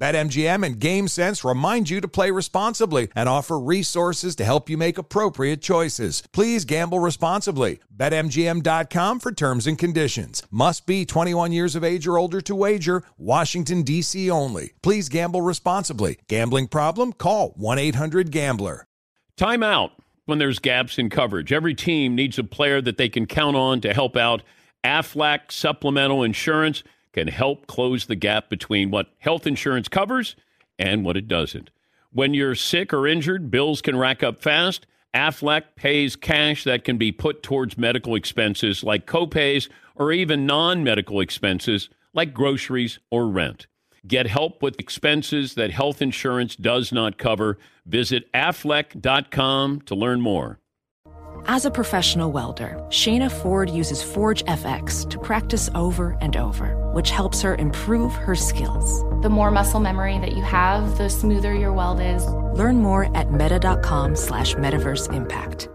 [0.00, 4.96] BetMGM and GameSense remind you to play responsibly and offer resources to help you make
[4.96, 6.22] appropriate choices.
[6.32, 7.80] Please gamble responsibly.
[7.94, 10.42] BetMGM.com for terms and conditions.
[10.50, 13.02] Must be 21 years of age or older to wager.
[13.18, 14.30] Washington, D.C.
[14.30, 14.72] only.
[14.82, 16.18] Please gamble responsibly.
[16.28, 17.12] Gambling problem?
[17.12, 18.86] Call 1 800 Gambler.
[19.36, 19.90] Timeout
[20.24, 21.52] when there's gaps in coverage.
[21.52, 24.42] Every team needs a player that they can count on to help out.
[24.82, 30.36] Aflac Supplemental Insurance can help close the gap between what health insurance covers
[30.78, 31.70] and what it doesn't.
[32.12, 34.86] When you're sick or injured, bills can rack up fast.
[35.14, 40.84] Aflac pays cash that can be put towards medical expenses like copays or even non
[40.84, 43.66] medical expenses like groceries or rent.
[44.06, 47.58] Get help with expenses that health insurance does not cover.
[47.86, 50.59] Visit aflac.com to learn more.
[51.46, 57.40] As a professional welder, Shayna Ford uses ForgeFX to practice over and over, which helps
[57.42, 59.02] her improve her skills.
[59.22, 62.26] The more muscle memory that you have, the smoother your weld is.
[62.58, 65.68] Learn more at meta.com slash metaverse impact.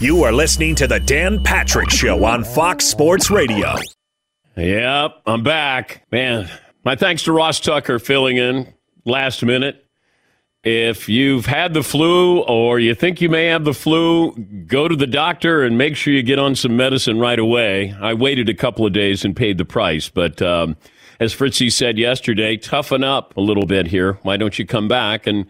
[0.00, 3.76] You are listening to the Dan Patrick Show on Fox Sports Radio.
[4.56, 6.06] Yep, I'm back.
[6.10, 6.50] Man,
[6.84, 9.85] my thanks to Ross Tucker filling in last minute.
[10.66, 14.32] If you've had the flu or you think you may have the flu,
[14.66, 17.94] go to the doctor and make sure you get on some medicine right away.
[18.00, 20.76] I waited a couple of days and paid the price, but um,
[21.20, 24.14] as Fritzy said yesterday, toughen up a little bit here.
[24.22, 25.28] Why don't you come back?
[25.28, 25.46] And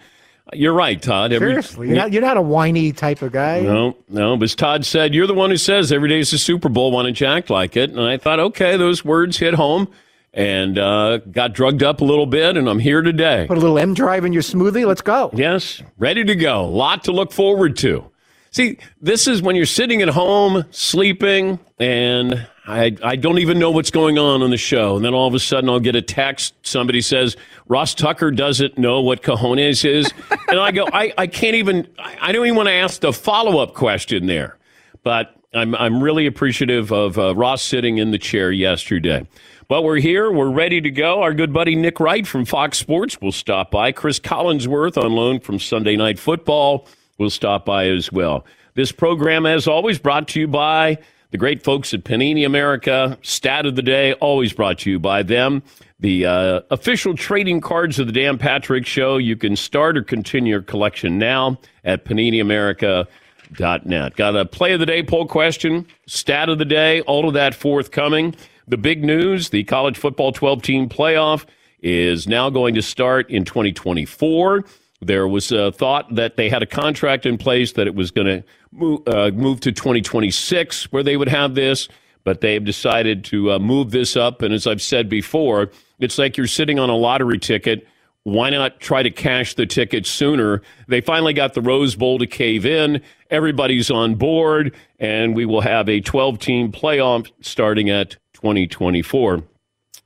[0.53, 1.33] you're right, Todd.
[1.33, 3.63] Every, Seriously, you're not, you're not a whiny type of guy.
[3.63, 4.37] No, no.
[4.37, 6.93] But as Todd said, you're the one who says every day is the Super Bowl.
[6.93, 7.89] Why don't you act like it?
[7.89, 9.89] And I thought, okay, those words hit home
[10.33, 13.47] and uh, got drugged up a little bit, and I'm here today.
[13.49, 14.87] Put a little M drive in your smoothie.
[14.87, 15.31] Let's go.
[15.35, 16.61] Yes, ready to go.
[16.61, 18.11] A lot to look forward to.
[18.51, 23.71] See, this is when you're sitting at home sleeping, and I, I don't even know
[23.71, 24.97] what's going on on the show.
[24.97, 26.55] And then all of a sudden, I'll get a text.
[26.63, 27.37] Somebody says,
[27.69, 30.11] Ross Tucker doesn't know what cojones is.
[30.49, 33.59] and I go, I, I can't even, I don't even want to ask the follow
[33.59, 34.57] up question there.
[35.03, 39.27] But I'm, I'm really appreciative of uh, Ross sitting in the chair yesterday.
[39.69, 40.31] But we're here.
[40.31, 41.23] We're ready to go.
[41.23, 43.91] Our good buddy Nick Wright from Fox Sports will stop by.
[43.91, 46.87] Chris Collinsworth on loan from Sunday Night Football
[47.19, 48.47] will stop by as well.
[48.75, 50.99] This program, as always, brought to you by
[51.33, 53.19] the great folks at Panini America.
[53.23, 55.65] Stat of the day, always brought to you by them.
[55.99, 59.17] The uh, official trading cards of the Dan Patrick Show.
[59.17, 64.15] You can start or continue your collection now at PaniniAmerica.net.
[64.15, 67.53] Got a play of the day poll question, stat of the day, all of that
[67.53, 68.37] forthcoming.
[68.69, 71.45] The big news the college football 12 team playoff
[71.81, 74.65] is now going to start in 2024.
[75.01, 78.27] There was a thought that they had a contract in place that it was going
[78.27, 81.89] to move, uh, move to 2026 where they would have this,
[82.25, 84.43] but they've decided to uh, move this up.
[84.43, 87.87] And as I've said before, it's like you're sitting on a lottery ticket.
[88.25, 90.61] Why not try to cash the ticket sooner?
[90.89, 93.01] They finally got the Rose Bowl to cave in.
[93.31, 99.43] Everybody's on board, and we will have a 12 team playoff starting at 2024.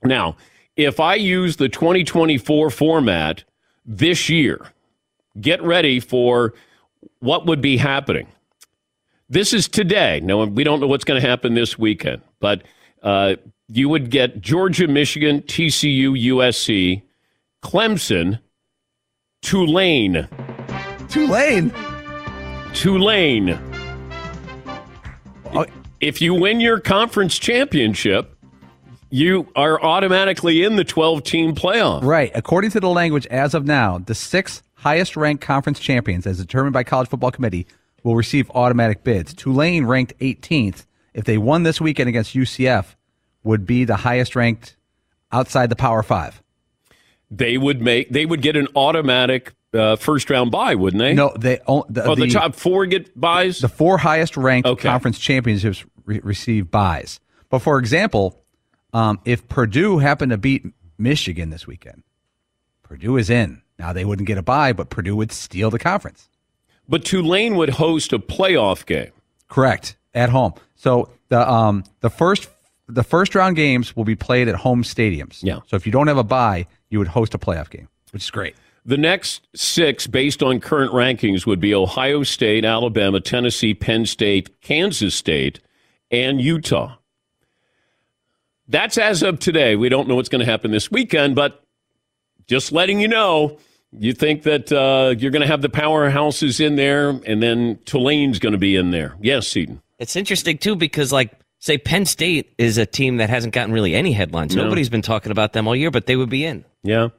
[0.03, 0.37] Now,
[0.75, 3.43] if I use the 2024 format
[3.85, 4.71] this year,
[5.39, 6.53] get ready for
[7.19, 8.27] what would be happening.
[9.29, 10.21] This is today.
[10.21, 12.63] Now, we don't know what's going to happen this weekend, but
[13.03, 13.35] uh,
[13.67, 17.01] you would get Georgia, Michigan, TCU, USC,
[17.63, 18.39] Clemson,
[19.41, 20.27] Tulane.
[21.09, 21.73] Tulane?
[22.73, 23.70] Tulane.
[26.01, 28.35] If you win your conference championship,
[29.11, 32.03] you are automatically in the 12 team playoff.
[32.03, 32.31] Right.
[32.33, 36.73] According to the language as of now, the six highest ranked conference champions, as determined
[36.73, 37.67] by College Football Committee,
[38.03, 39.31] will receive automatic bids.
[39.35, 42.95] Tulane, ranked 18th, if they won this weekend against UCF,
[43.43, 44.77] would be the highest ranked
[45.31, 46.41] outside the Power Five.
[47.29, 48.09] They would make.
[48.09, 51.13] They would get an automatic uh, first round buy, wouldn't they?
[51.13, 51.57] No, they.
[51.57, 53.59] The, oh, the, the top four get buys.
[53.59, 54.87] The four highest ranked okay.
[54.87, 57.19] conference championships re- receive buys.
[57.49, 58.41] But for example,
[58.93, 60.65] um, if Purdue happened to beat
[60.97, 62.03] Michigan this weekend,
[62.83, 63.61] Purdue is in.
[63.79, 66.29] Now they wouldn't get a buy, but Purdue would steal the conference.
[66.87, 69.11] But Tulane would host a playoff game.
[69.47, 69.95] Correct.
[70.13, 70.53] At home.
[70.75, 72.49] So the um the first
[72.87, 75.39] the first round games will be played at home stadiums.
[75.41, 75.59] Yeah.
[75.67, 78.31] So if you don't have a buy, you would host a playoff game, which is
[78.31, 78.55] great.
[78.85, 84.59] The next six, based on current rankings, would be Ohio State, Alabama, Tennessee, Penn State,
[84.61, 85.59] Kansas State,
[86.11, 86.97] and Utah.
[88.67, 89.75] That's as of today.
[89.75, 91.63] We don't know what's going to happen this weekend, but
[92.47, 93.57] just letting you know,
[93.91, 98.39] you think that uh, you're going to have the powerhouses in there, and then Tulane's
[98.39, 99.15] going to be in there.
[99.21, 99.81] Yes, Seton.
[99.99, 103.93] It's interesting too because like say Penn State is a team that hasn't gotten really
[103.93, 104.55] any headlines.
[104.55, 104.63] No.
[104.63, 106.65] Nobody's been talking about them all year, but they would be in.
[106.83, 107.09] Yeah.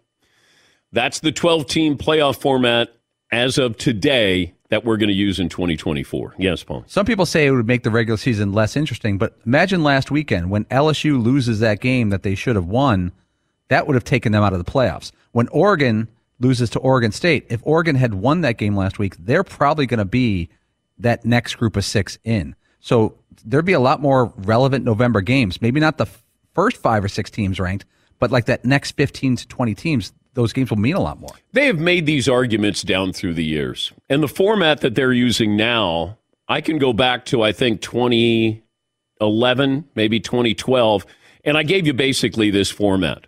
[0.90, 2.92] That's the 12 team playoff format
[3.30, 6.36] as of today that we're going to use in 2024.
[6.38, 6.82] Yes, Paul.
[6.86, 10.50] Some people say it would make the regular season less interesting, but imagine last weekend
[10.50, 13.12] when LSU loses that game that they should have won,
[13.68, 15.12] that would have taken them out of the playoffs.
[15.32, 16.08] When Oregon
[16.40, 19.98] loses to Oregon State, if Oregon had won that game last week, they're probably going
[19.98, 20.48] to be
[20.96, 22.56] that next group of six in.
[22.80, 25.60] So there'd be a lot more relevant November games.
[25.60, 26.08] Maybe not the
[26.54, 27.84] first five or six teams ranked,
[28.18, 31.34] but like that next 15 to 20 teams, those games will mean a lot more.
[31.52, 33.92] They have made these arguments down through the years.
[34.08, 36.18] And the format that they're using now,
[36.48, 41.06] I can go back to, I think, 2011, maybe 2012.
[41.44, 43.26] And I gave you basically this format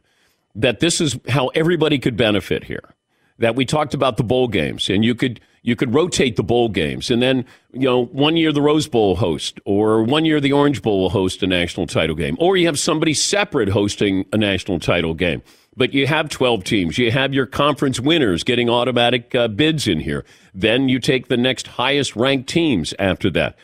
[0.55, 2.95] that this is how everybody could benefit here.
[3.39, 6.69] That we talked about the bowl games, and you could you could rotate the bowl
[6.69, 10.53] games, and then you know one year the Rose Bowl host, or one year the
[10.53, 14.37] Orange Bowl will host a national title game, or you have somebody separate hosting a
[14.37, 15.43] national title game.
[15.77, 16.99] But you have 12 teams.
[16.99, 20.25] You have your conference winners getting automatic uh, bids in here.
[20.55, 23.57] Then you take the next highest ranked teams after that.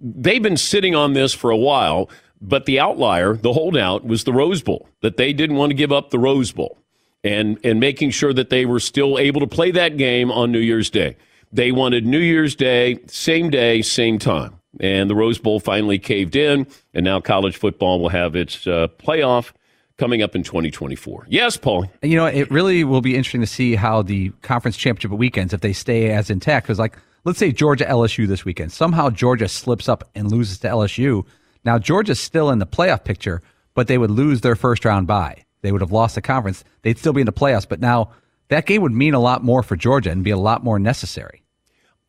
[0.00, 2.10] They've been sitting on this for a while,
[2.40, 5.92] but the outlier, the holdout, was the Rose Bowl, that they didn't want to give
[5.92, 6.78] up the Rose Bowl
[7.22, 10.58] and, and making sure that they were still able to play that game on New
[10.58, 11.16] Year's Day.
[11.52, 14.58] They wanted New Year's Day, same day, same time.
[14.80, 18.88] And the Rose Bowl finally caved in, and now college football will have its uh,
[18.98, 19.52] playoff
[19.98, 21.26] coming up in 2024.
[21.28, 21.86] Yes, Paul.
[22.02, 25.60] You know, it really will be interesting to see how the conference championship weekends, if
[25.60, 29.88] they stay as intact, because like, let's say Georgia LSU this weekend, somehow Georgia slips
[29.88, 31.24] up and loses to LSU.
[31.64, 33.42] Now Georgia's still in the playoff picture,
[33.74, 35.44] but they would lose their first round bye.
[35.62, 36.64] They would have lost the conference.
[36.82, 38.10] They'd still be in the playoffs, but now
[38.48, 41.42] that game would mean a lot more for Georgia and be a lot more necessary.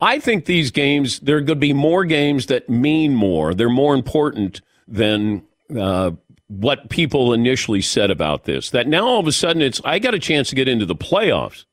[0.00, 3.54] I think these games, there are going to be more games that mean more.
[3.54, 5.44] They're more important than
[5.74, 6.10] uh,
[6.48, 8.70] what people initially said about this.
[8.70, 10.96] That now all of a sudden it's, I got a chance to get into the
[10.96, 11.64] playoffs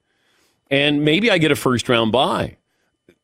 [0.69, 2.57] and maybe I get a first round bye.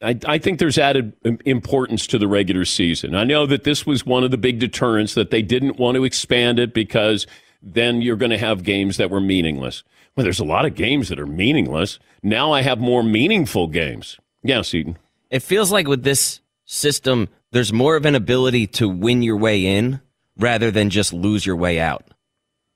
[0.01, 1.13] I, I think there's added
[1.45, 3.15] importance to the regular season.
[3.15, 6.03] I know that this was one of the big deterrents that they didn't want to
[6.03, 7.25] expand it because
[7.63, 9.83] then you're going to have games that were meaningless.
[10.15, 11.97] Well, there's a lot of games that are meaningless.
[12.21, 14.17] Now I have more meaningful games.
[14.43, 14.97] Yeah, Seton.
[15.31, 19.65] It feels like with this system, there's more of an ability to win your way
[19.65, 20.01] in
[20.37, 22.03] rather than just lose your way out.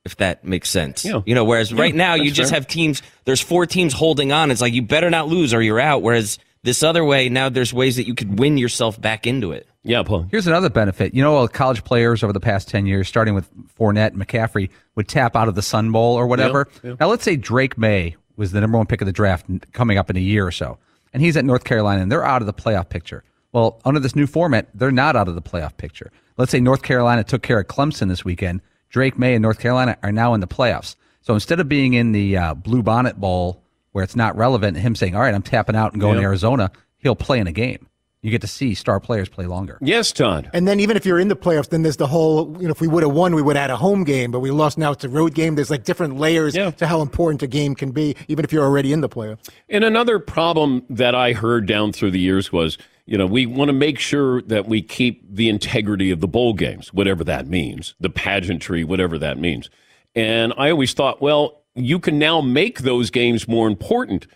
[0.03, 1.05] If that makes sense.
[1.05, 1.21] Yeah.
[1.25, 2.59] You know, whereas right now you just fair.
[2.59, 4.49] have teams, there's four teams holding on.
[4.49, 6.01] It's like you better not lose or you're out.
[6.01, 9.67] Whereas this other way, now there's ways that you could win yourself back into it.
[9.83, 10.27] Yeah, Paul.
[10.29, 11.13] Here's another benefit.
[11.13, 13.47] You know, college players over the past 10 years, starting with
[13.77, 16.67] Fournette and McCaffrey, would tap out of the Sun Bowl or whatever.
[16.83, 20.09] Now, let's say Drake Maye was the number one pick of the draft coming up
[20.09, 20.79] in a year or so,
[21.13, 23.23] and he's at North Carolina, and they're out of the playoff picture.
[23.51, 26.11] Well, under this new format, they're not out of the playoff picture.
[26.37, 28.61] Let's say North Carolina took care of Clemson this weekend.
[28.89, 30.95] Drake Maye and North Carolina are now in the playoffs.
[31.21, 33.61] So instead of being in the uh, Bluebonnet Bowl
[33.91, 36.71] where it's not relevant, him saying, all right, I'm tapping out and going to Arizona,
[36.97, 37.87] he'll play in a game.
[38.23, 39.79] You get to see star players play longer.
[39.81, 40.49] Yes, Todd.
[40.53, 42.79] And then even if you're in the playoffs, then there's the whole, you know, if
[42.79, 44.91] we would have won, we would have had a home game, but we lost now
[44.91, 45.55] it's a road game.
[45.55, 46.69] There's like different layers Yeah.
[46.69, 49.49] to how important a game can be, even if you're already in the playoffs.
[49.69, 53.69] And another problem that I heard down through the years was, you know, we want
[53.69, 57.95] to make sure that we keep the integrity of the bowl games, whatever that means,
[57.99, 59.69] the pageantry, whatever that means.
[60.15, 64.27] And I always thought, well, you can now make those games more important.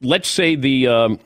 [0.00, 1.18] Let's say the um,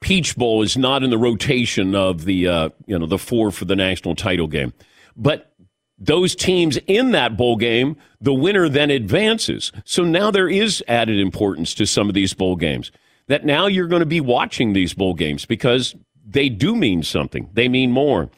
[0.00, 3.66] Peach Bowl is not in the rotation of the, uh, you know, the four for
[3.66, 4.72] the national title game,
[5.16, 5.52] but
[5.98, 9.70] those teams in that bowl game, the winner then advances.
[9.84, 12.90] So now there is added importance to some of these bowl games.
[13.30, 15.94] That now you're going to be watching these bowl games because
[16.26, 17.48] they do mean something.
[17.52, 18.28] They mean more.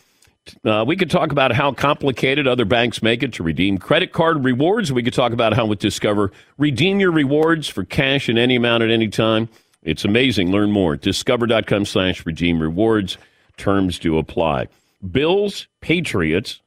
[0.67, 4.45] Uh, we could talk about how complicated other banks make it to redeem credit card
[4.45, 4.93] rewards.
[4.93, 8.83] We could talk about how with Discover, redeem your rewards for cash in any amount
[8.83, 9.49] at any time.
[9.83, 10.53] It's amazing.
[10.53, 10.97] Learn more.
[10.97, 13.17] Discover.com slash redeem rewards.
[13.57, 14.69] Terms do apply.
[15.11, 16.61] Bills, Patriots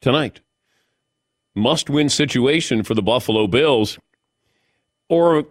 [0.00, 0.40] tonight.
[1.54, 3.98] Must win situation for the Buffalo Bills.
[5.10, 5.44] Or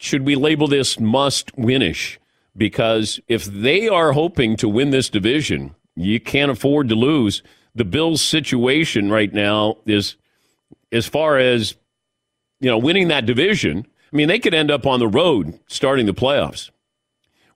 [0.00, 2.18] should we label this must winish?
[2.56, 7.42] because if they are hoping to win this division, you can't afford to lose.
[7.74, 10.16] The Bills' situation right now is,
[10.92, 11.76] as far as
[12.60, 13.86] you know, winning that division.
[14.12, 16.70] I mean, they could end up on the road starting the playoffs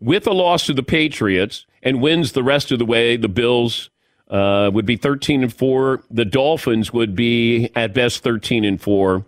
[0.01, 3.17] with a loss to the Patriots and wins the rest of the way.
[3.17, 3.91] The Bills
[4.29, 6.05] uh, would be 13 and 4.
[6.11, 9.27] The Dolphins would be at best 13 and 4.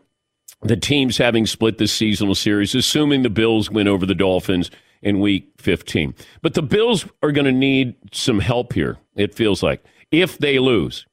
[0.66, 4.70] The teams having split this seasonal series, assuming the Bills win over the Dolphins
[5.00, 6.12] in week 15.
[6.42, 10.58] But the Bills are going to need some help here, it feels like, if they
[10.58, 11.06] lose.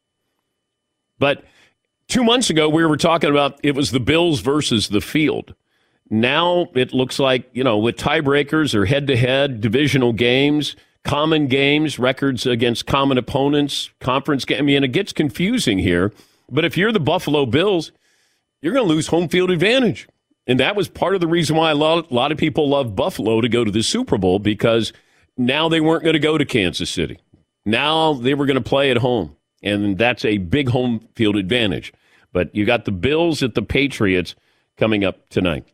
[1.20, 1.44] But
[2.08, 5.54] two months ago, we were talking about it was the Bills versus the field.
[6.10, 11.46] Now it looks like, you know, with tiebreakers or head to head divisional games, common
[11.46, 14.60] games, records against common opponents, conference game.
[14.60, 16.12] I mean, it gets confusing here.
[16.50, 17.92] But if you're the Buffalo Bills,
[18.64, 20.08] you're going to lose home field advantage.
[20.48, 22.96] And that was part of the reason why a lot, a lot of people love
[22.96, 24.94] Buffalo to go to the Super Bowl because
[25.38, 27.20] now they weren't going to go to Kansas City.
[27.66, 29.36] Now they were going to play at home.
[29.62, 31.94] And that's a big home field advantage.
[32.32, 34.36] But you got the Bills at the Patriots
[34.78, 35.66] coming up tonight.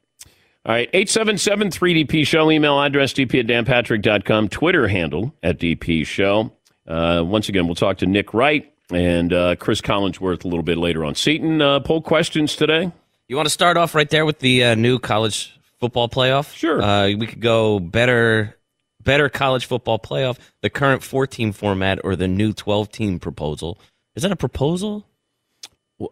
[0.65, 6.51] All right, 877 3DP Show, email address dp at danpatrick.com, Twitter handle at DP Show.
[6.85, 10.77] Uh, once again, we'll talk to Nick Wright and uh, Chris Collinsworth a little bit
[10.77, 11.15] later on.
[11.15, 12.91] Seton, uh, poll questions today?
[13.27, 16.53] You want to start off right there with the uh, new college football playoff?
[16.55, 16.81] Sure.
[16.81, 18.57] Uh, we could go better,
[19.03, 23.79] better college football playoff, the current four-team format, or the new twelve-team proposal.
[24.15, 25.05] Is that a proposal?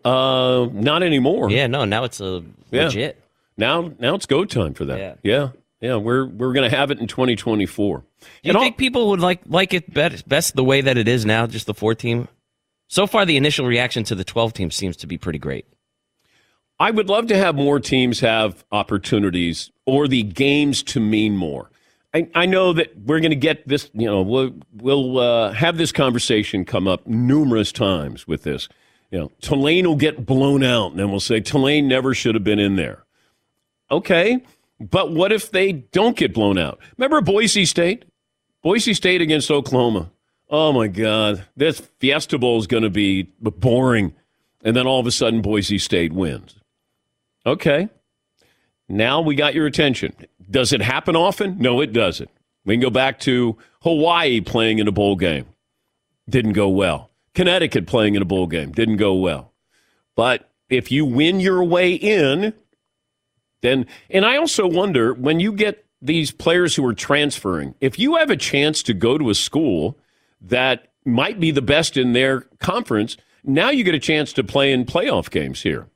[0.06, 1.50] Uh, not anymore.
[1.50, 1.86] Yeah, no.
[1.86, 2.84] Now it's a Yeah.
[2.86, 3.22] legit.
[3.58, 5.00] Now, now it's go time for that.
[5.00, 5.16] Yeah.
[5.24, 5.50] yeah,
[5.82, 5.96] yeah.
[5.96, 7.98] We're we're going to have it in 2024.
[8.00, 8.04] Do
[8.44, 11.08] you And all- think people would like like it best, best the way that it
[11.08, 12.28] is now, just the four team?
[12.88, 15.66] So far, the initial reaction to the twelve team seems to be pretty great.
[16.80, 21.72] I would love to have more teams have opportunities or the games to mean more.
[22.14, 25.78] I, I know that we're going to get this, you know, we'll, we'll uh, have
[25.78, 28.70] this conversation come up numerous times with this.
[29.12, 32.44] You know, Tulane will get blown out, and then we'll say Tulane never should have
[32.44, 33.04] been in there.
[33.90, 34.44] Okay,
[34.80, 36.80] but what if they don't get blown out?
[36.98, 38.06] Remember Boise State?
[38.62, 40.12] Boise State against Oklahoma.
[40.50, 44.14] Oh my God, this Fiesta Bowl is going to be boring.
[44.64, 46.56] And then all of a sudden, Boise State wins.
[47.46, 47.90] Okay.
[48.90, 50.14] Now we got your attention.
[50.50, 51.58] Does it happen often?
[51.60, 52.30] No, it doesn't.
[52.66, 55.46] We can go back to Hawaii playing in a bowl game.
[56.30, 57.10] Didn't go well.
[57.34, 58.72] Connecticut playing in a bowl game.
[58.72, 59.54] Didn't go well.
[60.16, 62.54] But if you win your way in,
[63.62, 68.16] then, and I also wonder when you get these players who are transferring, if you
[68.16, 69.98] have a chance to go to a school
[70.42, 74.72] that might be the best in their conference, now you get a chance to play
[74.72, 75.88] in playoff games here.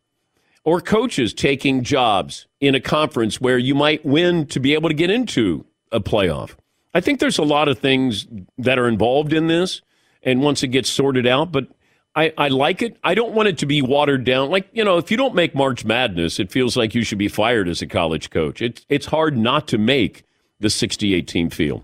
[0.63, 4.95] Or coaches taking jobs in a conference where you might win to be able to
[4.95, 6.55] get into a playoff.
[6.93, 9.81] I think there's a lot of things that are involved in this,
[10.23, 11.67] and once it gets sorted out, but
[12.15, 12.97] I, I like it.
[13.03, 14.49] I don't want it to be watered down.
[14.49, 17.29] Like, you know, if you don't make March Madness, it feels like you should be
[17.29, 18.61] fired as a college coach.
[18.61, 20.23] It's, it's hard not to make
[20.59, 21.83] the 68 team field.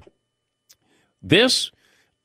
[1.22, 1.72] This,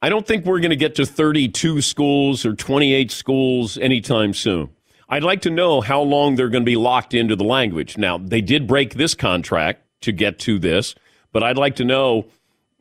[0.04, 4.70] I don't think we're going to get to 32 schools or 28 schools anytime soon.
[5.08, 7.96] I'd like to know how long they're going to be locked into the language.
[7.96, 10.96] Now, they did break this contract to get to this,
[11.30, 12.26] but I'd like to know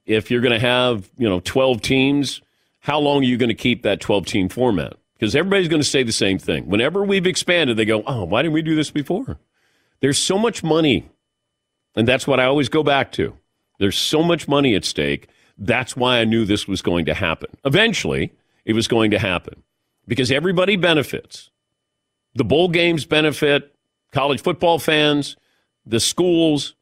[0.07, 2.41] if you're going to have, you know, 12 teams,
[2.79, 4.93] how long are you going to keep that 12 team format?
[5.13, 6.65] Because everybody's going to say the same thing.
[6.65, 9.37] Whenever we've expanded, they go, oh, why didn't we do this before?
[9.99, 11.07] There's so much money.
[11.95, 13.37] And that's what I always go back to.
[13.77, 15.27] There's so much money at stake.
[15.57, 17.49] That's why I knew this was going to happen.
[17.65, 18.31] Eventually,
[18.65, 19.63] it was going to happen
[20.07, 21.49] because everybody benefits.
[22.35, 23.75] The bowl games benefit,
[24.11, 25.35] college football fans,
[25.85, 26.75] the schools,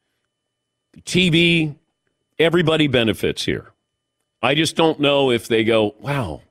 [1.01, 1.75] TV,
[2.37, 3.71] everybody benefits here.
[4.41, 6.41] I just don't know if they go, wow,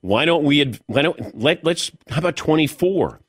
[0.00, 3.20] why don't we, why don't, let, let's, how about 24?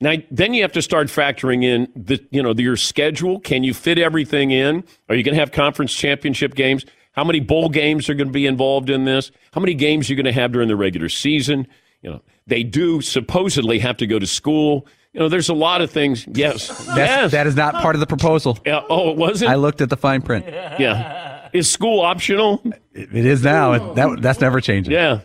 [0.00, 3.40] Now, then you have to start factoring in the, you know, your schedule.
[3.40, 4.84] Can you fit everything in?
[5.08, 6.84] Are you going to have conference championship games?
[7.12, 9.30] How many bowl games are going to be involved in this?
[9.52, 11.66] How many games you're you going to have during the regular season?
[12.02, 14.86] You know, they do supposedly have to go to school.
[15.12, 16.26] You know, there's a lot of things.
[16.32, 17.30] Yes, That's, yes.
[17.32, 18.58] That is not part of the proposal.
[18.64, 19.50] Yeah, oh, it wasn't.
[19.50, 20.44] I looked at the fine print.
[20.46, 22.62] yeah, is school optional?
[22.92, 23.72] It, it is now.
[23.72, 24.92] It- that, that's never changing.
[24.92, 25.20] Yeah,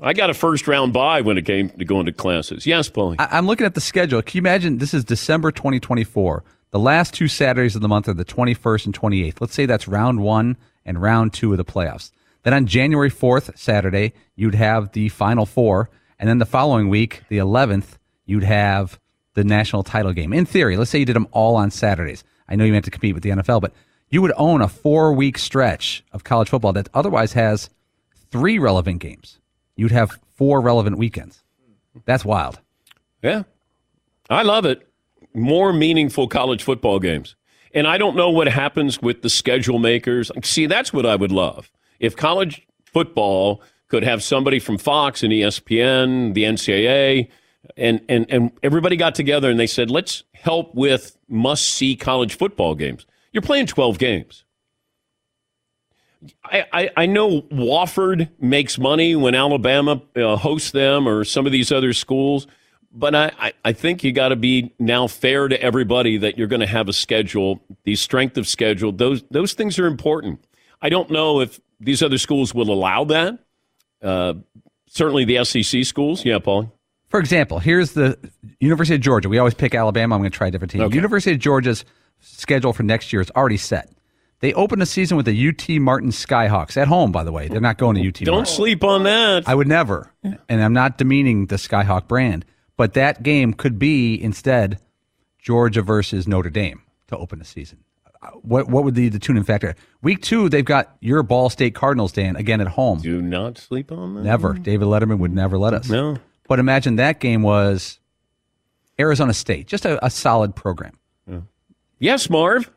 [0.00, 2.66] I got a first round bye when it came to going to classes.
[2.66, 3.16] Yes, Paulie.
[3.18, 4.22] I'm looking at the schedule.
[4.22, 4.78] Can you imagine?
[4.78, 6.44] This is December 2024.
[6.70, 9.40] The last two Saturdays of the month are the 21st and 28th.
[9.40, 12.10] Let's say that's round one and round two of the playoffs.
[12.42, 15.90] Then on January 4th, Saturday, you'd have the final four.
[16.18, 18.98] And then the following week, the 11th, you'd have
[19.34, 20.32] the national title game.
[20.32, 22.24] In theory, let's say you did them all on Saturdays.
[22.48, 23.72] I know you meant to compete with the NFL, but
[24.10, 27.70] you would own a four week stretch of college football that otherwise has
[28.30, 29.38] three relevant games.
[29.76, 31.42] You'd have four relevant weekends.
[32.04, 32.60] That's wild.
[33.22, 33.44] Yeah.
[34.28, 34.86] I love it.
[35.34, 37.36] More meaningful college football games.
[37.74, 40.30] And I don't know what happens with the schedule makers.
[40.42, 41.70] See, that's what I would love.
[42.00, 47.28] If college football could have somebody from Fox and ESPN, the NCAA,
[47.76, 52.36] and, and, and everybody got together and they said, let's help with must see college
[52.36, 53.06] football games.
[53.32, 54.44] You're playing 12 games.
[56.44, 61.52] I, I, I know Wofford makes money when Alabama uh, hosts them or some of
[61.52, 62.46] these other schools,
[62.92, 66.60] but I, I, think you got to be now fair to everybody that you're going
[66.60, 68.92] to have a schedule, the strength of schedule.
[68.92, 70.44] Those, those things are important.
[70.80, 73.38] I don't know if these other schools will allow that.
[74.02, 74.34] Uh,
[74.88, 76.24] certainly the SEC schools.
[76.24, 76.72] Yeah, Paul.
[77.08, 78.18] For example, here's the
[78.60, 79.28] University of Georgia.
[79.28, 80.14] We always pick Alabama.
[80.14, 80.82] I'm going to try a different team.
[80.82, 80.94] Okay.
[80.94, 81.84] University of Georgia's
[82.20, 83.90] schedule for next year is already set.
[84.40, 87.12] They open the season with the UT Martin Skyhawks at home.
[87.12, 88.14] By the way, they're not going to UT.
[88.14, 88.54] Don't Martin.
[88.54, 89.46] sleep on that.
[89.46, 92.44] I would never, and I'm not demeaning the Skyhawk brand,
[92.76, 94.78] but that game could be instead
[95.38, 97.78] Georgia versus Notre Dame to open the season.
[98.22, 99.74] Uh, What what would be the tuning factor?
[100.02, 103.00] Week two, they've got your Ball State Cardinals, Dan, again at home.
[103.00, 104.22] Do not sleep on that.
[104.22, 104.54] Never.
[104.54, 105.88] David Letterman would never let us.
[105.88, 106.18] No.
[106.48, 107.98] But imagine that game was
[109.00, 110.98] Arizona State, just a, a solid program.
[111.26, 111.40] Yeah.
[111.98, 112.70] Yes, Marv.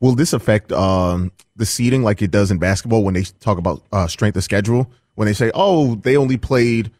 [0.00, 3.82] Will this affect um, the seeding like it does in basketball when they talk about
[3.92, 4.90] uh, strength of schedule?
[5.14, 6.90] When they say, "Oh, they only played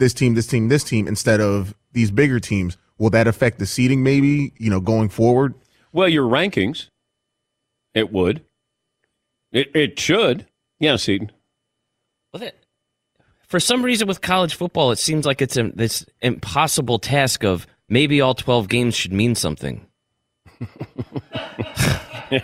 [0.00, 3.66] this team, this team, this team," instead of these bigger teams, will that affect the
[3.66, 4.02] seeding?
[4.02, 5.54] Maybe you know going forward.
[5.92, 6.88] Well, your rankings,
[7.94, 8.42] it would.
[9.52, 10.46] It it should.
[10.80, 11.30] Yeah, Eden.
[12.32, 12.56] Well, that,
[13.46, 17.66] for some reason, with college football, it seems like it's a, this impossible task of
[17.88, 19.86] maybe all 12 games should mean something.
[22.30, 22.40] yeah,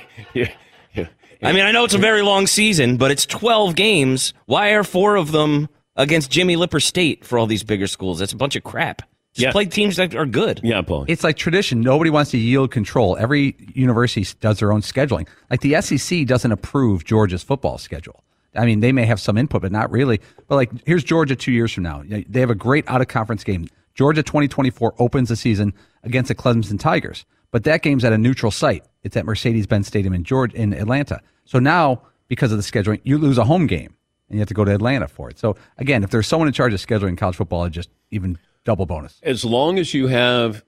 [0.93, 1.07] yeah.
[1.43, 4.35] I mean, I know it's a very long season, but it's 12 games.
[4.47, 8.19] Why are four of them against Jimmy Lipper State for all these bigger schools?
[8.19, 9.03] That's a bunch of crap.
[9.35, 9.53] Just Yeah.
[9.53, 10.61] play teams that are good.
[10.65, 11.05] Yeah, Paul.
[11.09, 11.81] It's like tradition.
[11.83, 13.17] Nobody wants to yield control.
[13.19, 15.29] Every university does their own scheduling.
[15.51, 18.23] Like the SEC doesn't approve Georgia's football schedule.
[18.55, 20.21] I mean, they may have some input, but not really.
[20.49, 22.03] But like, here's Georgia two years from now.
[22.07, 23.69] They have a great out of conference game.
[23.95, 28.51] Georgia 2024 opens the season against the Clemson Tigers, but that game's at a neutral
[28.53, 28.85] site.
[29.03, 31.21] It's at Mercedes-Benz Stadium in Georgia in Atlanta.
[31.45, 33.95] So now, because of the scheduling, you lose a home game
[34.29, 35.39] and you have to go to Atlanta for it.
[35.39, 38.87] So again, if there's someone in charge of scheduling college football, it's just even double
[38.87, 39.21] bonus.
[39.23, 40.65] as long as you have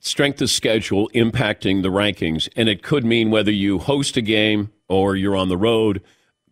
[0.00, 4.70] strength of schedule impacting the rankings, and it could mean whether you host a game
[4.88, 6.02] or you're on the road,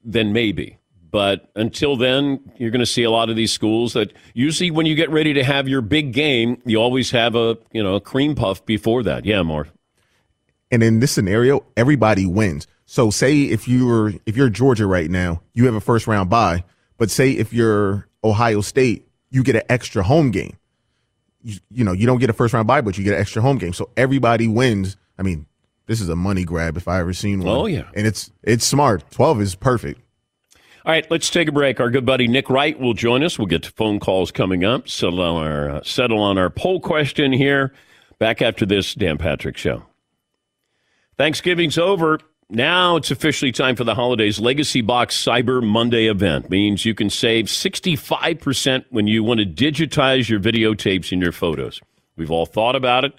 [0.05, 0.79] then maybe.
[1.11, 4.85] But until then, you're going to see a lot of these schools that usually when
[4.85, 8.01] you get ready to have your big game, you always have a you know a
[8.01, 9.25] cream puff before that.
[9.25, 9.69] Yeah, more.
[10.73, 12.67] And in this scenario, everybody wins.
[12.87, 16.65] So say if you're if you're Georgia right now, you have a first round bye.
[16.99, 20.57] But say if you're Ohio State, you get an extra home game.
[21.43, 23.43] You, you know, you don't get a first round bye, but you get an extra
[23.43, 23.73] home game.
[23.73, 24.97] So everybody wins.
[25.19, 25.47] I mean,
[25.87, 27.57] this is a money grab if I ever seen one.
[27.57, 27.89] Oh, yeah.
[27.95, 29.11] and it's it's smart.
[29.11, 30.01] Twelve is perfect.
[30.87, 31.81] All right, let's take a break.
[31.81, 33.39] Our good buddy Nick Wright will join us.
[33.39, 34.87] We'll get to phone calls coming up.
[34.87, 37.73] Settle on our uh, settle on our poll question here.
[38.19, 39.85] Back after this Dan Patrick show.
[41.17, 42.21] Thanksgiving's over.
[42.51, 44.39] Now it's officially time for the holidays.
[44.39, 50.29] Legacy Box Cyber Monday event means you can save 65% when you want to digitize
[50.29, 51.81] your videotapes and your photos.
[52.17, 53.15] We've all thought about it.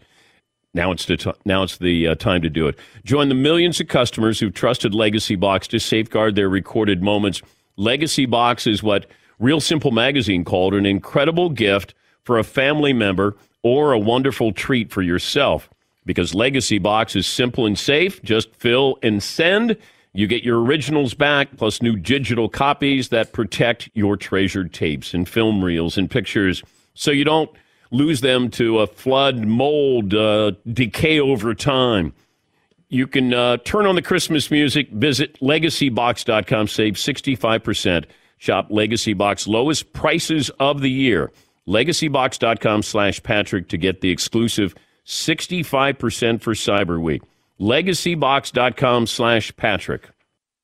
[0.75, 2.77] Now it's the t- now it's the uh, time to do it.
[3.03, 7.41] Join the millions of customers who've trusted Legacy Box to safeguard their recorded moments.
[7.77, 9.05] Legacy Box is what
[9.39, 14.91] Real Simple Magazine called an incredible gift for a family member or a wonderful treat
[14.91, 15.69] for yourself.
[16.05, 19.77] Because Legacy Box is simple and safe, just fill and send.
[20.13, 25.27] You get your originals back, plus new digital copies that protect your treasured tapes and
[25.27, 26.63] film reels and pictures
[26.93, 27.49] so you don't
[27.91, 32.13] lose them to a flood, mold, uh, decay over time.
[32.89, 34.89] You can uh, turn on the Christmas music.
[34.91, 36.67] Visit legacybox.com.
[36.67, 38.05] Save 65%.
[38.37, 39.47] Shop Legacy Box.
[39.47, 41.31] Lowest prices of the year.
[41.67, 47.21] Legacybox.com slash Patrick to get the exclusive 65% for Cyber Week.
[47.59, 50.09] Legacybox.com slash Patrick.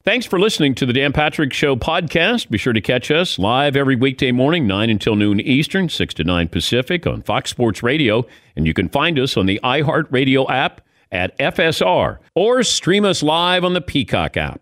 [0.04, 2.50] Thanks for listening to the Dan Patrick Show podcast.
[2.50, 6.24] Be sure to catch us live every weekday morning, 9 until noon Eastern, 6 to
[6.24, 8.26] 9 Pacific on Fox Sports Radio.
[8.56, 13.64] And you can find us on the iHeartRadio app at FSR or stream us live
[13.64, 14.62] on the Peacock app.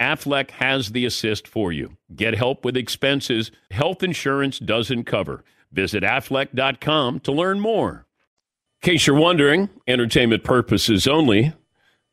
[0.00, 1.96] Aflac has the assist for you.
[2.14, 5.44] Get help with expenses health insurance doesn't cover.
[5.72, 8.06] Visit aflac.com to learn more.
[8.82, 11.52] In case you're wondering, entertainment purposes only.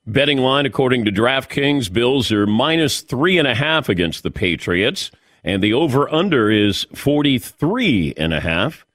[0.07, 5.09] Betting line, according to DraftKings, Bills are minus three and a half against the Patriots,
[5.43, 8.85] and the over under is 43 and a half.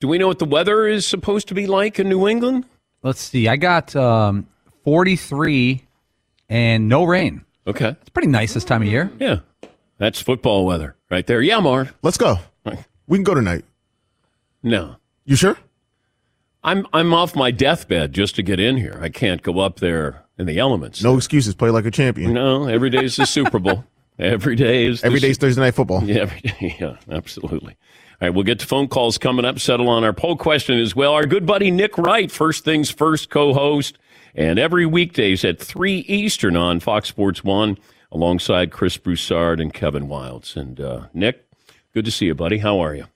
[0.00, 2.66] Do we know what the weather is supposed to be like in New England?
[3.02, 3.48] Let's see.
[3.48, 4.48] I got um,
[4.84, 5.86] 43
[6.48, 7.45] and no rain.
[7.66, 7.96] Okay.
[8.00, 9.10] It's pretty nice this time of year.
[9.18, 9.40] Yeah.
[9.98, 11.40] That's football weather right there.
[11.42, 11.94] Yeah, Marv.
[12.02, 12.38] Let's go.
[13.08, 13.64] We can go tonight.
[14.62, 14.96] No.
[15.24, 15.56] You sure?
[16.64, 18.98] I'm I'm off my deathbed just to get in here.
[19.00, 21.02] I can't go up there in the elements.
[21.02, 21.54] No excuses.
[21.54, 22.32] Play like a champion.
[22.34, 23.84] No, every day is the Super Bowl.
[24.18, 26.02] Every day is Every the, Thursday night football.
[26.02, 26.76] Yeah, every day.
[26.80, 27.76] Yeah, absolutely.
[28.20, 29.60] All right, we'll get to phone calls coming up.
[29.60, 31.12] Settle on our poll question as well.
[31.12, 33.98] Our good buddy Nick Wright, first things first, co-host,
[34.36, 37.78] and every weekdays at three Eastern on Fox Sports One,
[38.12, 40.56] alongside Chris Broussard and Kevin Wildes.
[40.56, 41.48] And uh, Nick,
[41.92, 42.58] good to see you, buddy.
[42.58, 43.06] How are you?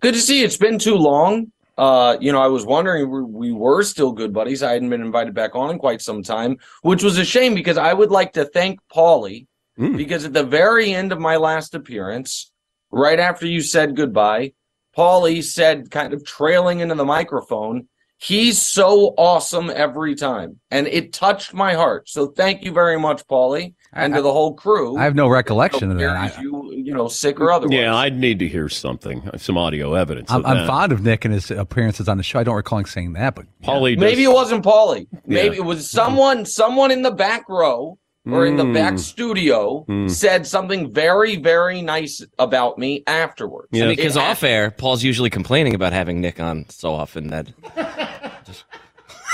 [0.00, 0.44] Good to see you.
[0.44, 1.52] It's been too long.
[1.76, 4.64] Uh, you know, I was wondering we, we were still good buddies.
[4.64, 7.76] I hadn't been invited back on in quite some time, which was a shame because
[7.76, 9.46] I would like to thank Paulie
[9.78, 9.96] Mm.
[9.96, 12.50] because at the very end of my last appearance,
[12.90, 14.52] right after you said goodbye,
[14.96, 17.86] Paulie said, kind of trailing into the microphone,
[18.18, 20.58] he's so awesome every time.
[20.70, 22.08] And it touched my heart.
[22.08, 24.96] So thank you very much, Paulie, and to the whole crew.
[24.98, 26.42] I have no recollection of Carries that.
[26.42, 27.74] You, you know, sick or otherwise.
[27.78, 30.30] Yeah, I'd need to hear something, some audio evidence.
[30.30, 32.38] I'm, of I'm fond of Nick and his appearances on the show.
[32.40, 35.06] I don't recall him saying that, but Paulie does- Maybe it wasn't Paulie.
[35.24, 35.62] Maybe Yeah.
[35.62, 37.98] it was someone someone in the back row
[38.30, 38.98] or in the back Mm.
[39.00, 40.10] studio Mm.
[40.10, 43.68] said something very, very nice about me afterwards.
[43.72, 44.30] I mean, because happened.
[44.30, 47.48] off air, Paul's usually complaining about having Nick on so often that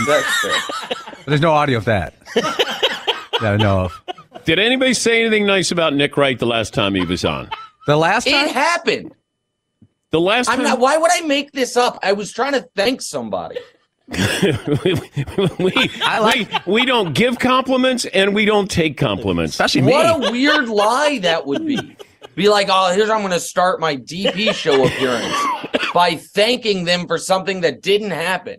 [0.06, 0.52] That's fair.
[0.88, 2.14] but there's no audio of that.
[2.34, 4.00] that I know of.
[4.44, 7.48] Did anybody say anything nice about Nick Wright the last time he was on?
[7.86, 8.46] The last time?
[8.46, 9.12] It happened.
[10.10, 11.98] The last I'm time not why would I make this up?
[12.02, 13.56] I was trying to thank somebody.
[14.08, 14.94] We,
[15.58, 19.54] we, we don't give compliments and we don't take compliments.
[19.54, 19.92] Especially me.
[19.92, 21.96] What a weird lie that would be.
[22.34, 25.34] Be like, oh, here's how I'm going to start my DP show appearance
[25.94, 28.56] by thanking them for something that didn't happen.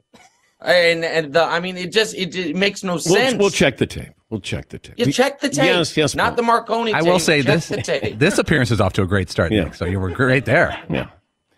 [0.62, 3.38] And and the I mean, it just it, it makes no We'll, sense.
[3.38, 4.14] we'll check the tape.
[4.30, 4.98] We'll check the tape.
[4.98, 5.66] You check the tape.
[5.66, 6.16] Yes, yes.
[6.16, 6.94] Not the Marconi.
[6.94, 9.76] I will say Check this this appearance is off to a great start, Nick.
[9.76, 10.82] So you were great there.
[10.90, 11.10] Yeah.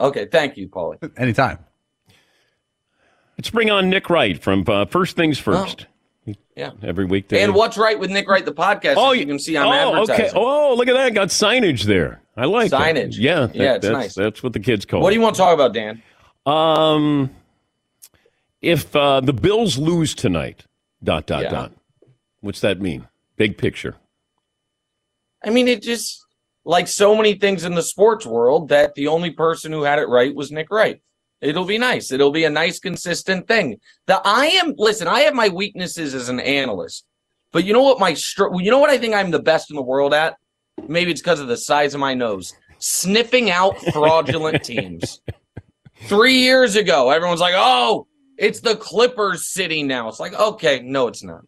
[0.02, 0.97] Okay, thank you, Paulie.
[1.17, 1.60] Anytime.
[3.38, 5.86] Let's bring on Nick Wright from uh, First Things First.
[6.56, 6.71] Yeah.
[6.82, 7.43] Every weekday.
[7.43, 8.95] And what's right with Nick Wright, the podcast?
[8.97, 10.26] Oh, you can see I'm oh, advertising.
[10.26, 10.34] okay.
[10.36, 11.13] Oh, look at that.
[11.13, 12.21] Got signage there.
[12.36, 12.82] I like that.
[12.82, 13.15] Signage.
[13.17, 13.45] Yeah.
[13.45, 14.15] that- Yeah, it's that's, nice.
[14.15, 15.04] That's what the kids call it.
[15.04, 16.02] What do you want to talk about, Dan?
[16.47, 17.30] Um,
[18.62, 20.65] if uh, the Bills lose tonight,
[21.04, 21.50] dot dot Yeah.
[21.52, 21.71] dot.
[22.41, 23.08] What's that mean?
[23.36, 23.95] Big picture.
[25.45, 26.26] I mean, it just
[26.65, 30.10] like so many things in the sports world that the only person who had it
[30.10, 31.02] right was Nick Wright.
[31.41, 32.12] It'll be nice.
[32.12, 33.80] It'll be a nice, consistent thing.
[34.08, 35.08] The I am listen.
[35.08, 37.06] I have my weaknesses as an analyst,
[37.52, 38.00] but you know what?
[38.00, 40.36] My str- you know what I think I'm the best in the world at.
[40.88, 42.54] Maybe it's because of the size of my nose.
[42.80, 45.21] Sniffing out fraudulent teams.
[46.04, 51.08] Three years ago, everyone's like, "Oh, it's the Clippers sitting now." It's like, okay, no,
[51.08, 51.41] it's not.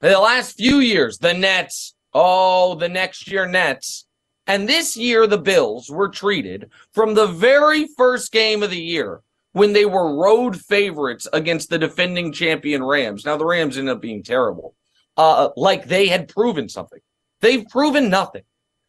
[0.00, 1.94] The last few years, the Nets.
[2.14, 4.06] Oh, the next year Nets.
[4.46, 9.20] And this year, the Bills were treated from the very first game of the year
[9.56, 13.24] when they were road favorites against the defending champion Rams.
[13.24, 14.74] Now, the Rams ended up being terrible,
[15.16, 17.00] uh, like they had proven something.
[17.40, 18.42] They've proven nothing.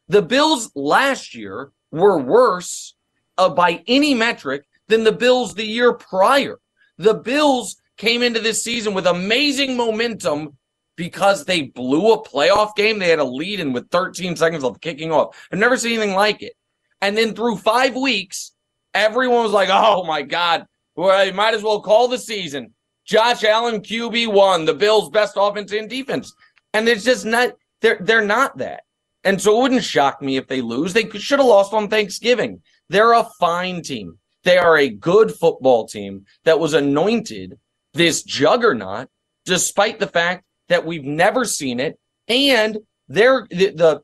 [0.10, 2.96] The Bills last year were worse
[3.38, 6.60] uh, by any metric than the Bills the year prior.
[6.98, 10.58] The Bills came into this season with amazing momentum
[10.98, 13.00] because they blew a playoff game.
[13.00, 15.48] They had a lead in with 13 seconds left kicking off.
[15.50, 16.56] I've never seen anything like it.
[17.00, 18.52] And then through five weeks,
[18.98, 22.74] everyone was like, oh my God, well, you might as well call the season.
[23.06, 26.34] Josh Allen QB one, the Bills' best offense and defense.
[26.74, 28.82] And it's just not they're they're not that.
[29.24, 30.94] And so it wouldn't shock me if they lose.
[30.94, 32.62] They should have lost on Thanksgiving.
[32.90, 34.18] They're a fine team.
[34.44, 37.58] They are a good football team that was anointed
[37.94, 39.10] this juggernaut,
[39.46, 42.00] despite the fact that we've never seen it.
[42.28, 44.02] And they're the, the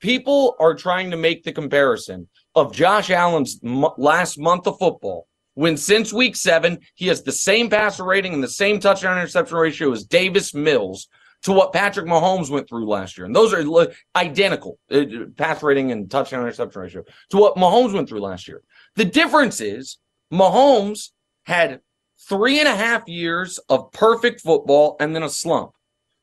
[0.00, 5.28] people are trying to make the comparison of Josh Allen's m- last month of football
[5.54, 9.56] when since week seven he has the same passer rating and the same touchdown interception
[9.56, 11.08] ratio as Davis Mills
[11.42, 13.26] to what Patrick Mahomes went through last year.
[13.26, 15.04] And those are identical uh,
[15.36, 18.62] pass rating and touchdown interception ratio to what Mahomes went through last year.
[18.96, 19.98] The difference is
[20.32, 21.10] Mahomes
[21.44, 21.80] had
[22.28, 25.72] three and a half years of perfect football and then a slump.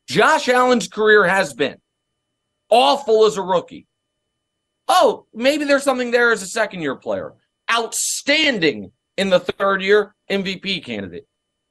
[0.07, 1.77] Josh Allen's career has been
[2.69, 3.87] awful as a rookie.
[4.95, 7.33] Oh, maybe there's something there as a second year player.
[7.71, 11.27] Outstanding in the third year, MVP candidate.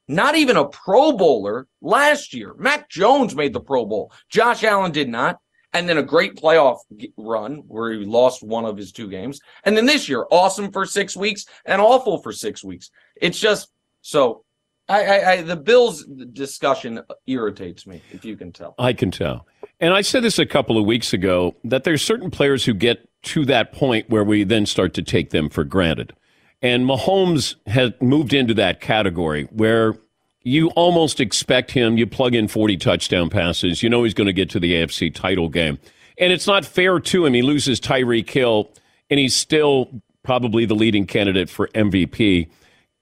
[0.09, 2.53] Not even a Pro Bowler last year.
[2.57, 4.11] Mac Jones made the Pro Bowl.
[4.27, 5.39] Josh Allen did not.
[5.71, 6.79] And then a great playoff
[7.15, 9.39] run where he lost one of his two games.
[9.63, 12.91] And then this year, awesome for six weeks and awful for six weeks.
[13.15, 13.69] It's just
[14.01, 14.43] so.
[14.89, 18.75] I, I, I the Bills discussion irritates me, if you can tell.
[18.77, 19.47] I can tell.
[19.79, 23.07] And I said this a couple of weeks ago that there's certain players who get
[23.23, 26.13] to that point where we then start to take them for granted.
[26.61, 29.95] And Mahomes has moved into that category where
[30.43, 34.33] you almost expect him, you plug in 40 touchdown passes, you know he's going to
[34.33, 35.79] get to the AFC title game.
[36.17, 37.33] And it's not fair to him.
[37.33, 38.71] He loses Tyreek Hill,
[39.09, 42.49] and he's still probably the leading candidate for MVP.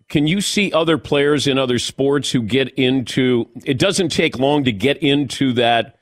[0.08, 4.64] Can you see other players in other sports who get into it doesn't take long
[4.66, 5.98] to get into that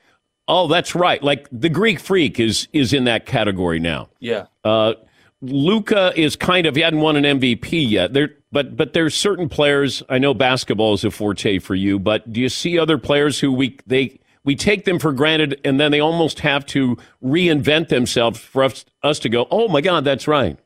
[0.50, 4.10] oh that's right like the Greek freak is is in that category now.
[4.20, 4.48] Yeah.
[4.66, 4.94] Uh
[5.42, 8.12] Luka is kind of he hadn't won an MVP yet.
[8.14, 12.32] There but but there's certain players I know basketball is a forte for you, but
[12.34, 15.92] do you see other players who we they we take them for granted and then
[15.92, 20.28] they almost have to reinvent themselves for us, us to go, "Oh my god, that's
[20.28, 20.58] right."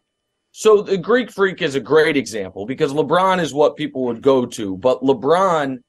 [0.51, 4.45] So the Greek freak is a great example because LeBron is what people would go
[4.45, 5.79] to, but LeBron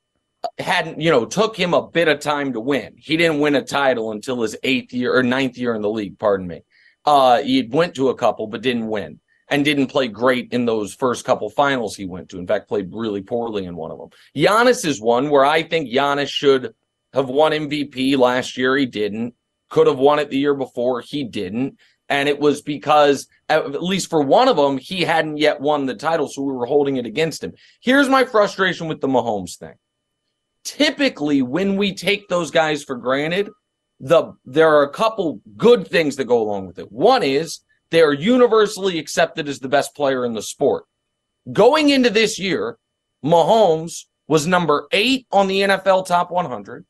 [0.58, 2.94] hadn't, you know, took him a bit of time to win.
[2.96, 6.18] He didn't win a title until his eighth year or ninth year in the league,
[6.18, 6.62] pardon me.
[7.04, 10.94] Uh, he went to a couple, but didn't win and didn't play great in those
[10.94, 12.38] first couple finals he went to.
[12.38, 14.08] In fact, played really poorly in one of them.
[14.34, 16.74] Giannis is one where I think Giannis should
[17.12, 18.76] have won MVP last year.
[18.76, 19.34] He didn't.
[19.68, 21.00] Could have won it the year before.
[21.00, 21.78] He didn't.
[22.08, 25.94] And it was because, at least for one of them, he hadn't yet won the
[25.94, 26.28] title.
[26.28, 27.54] So we were holding it against him.
[27.80, 29.74] Here's my frustration with the Mahomes thing.
[30.64, 33.50] Typically, when we take those guys for granted,
[34.00, 36.90] the there are a couple good things that go along with it.
[36.90, 40.84] One is they are universally accepted as the best player in the sport.
[41.52, 42.78] Going into this year,
[43.24, 46.84] Mahomes was number eight on the NFL top 100.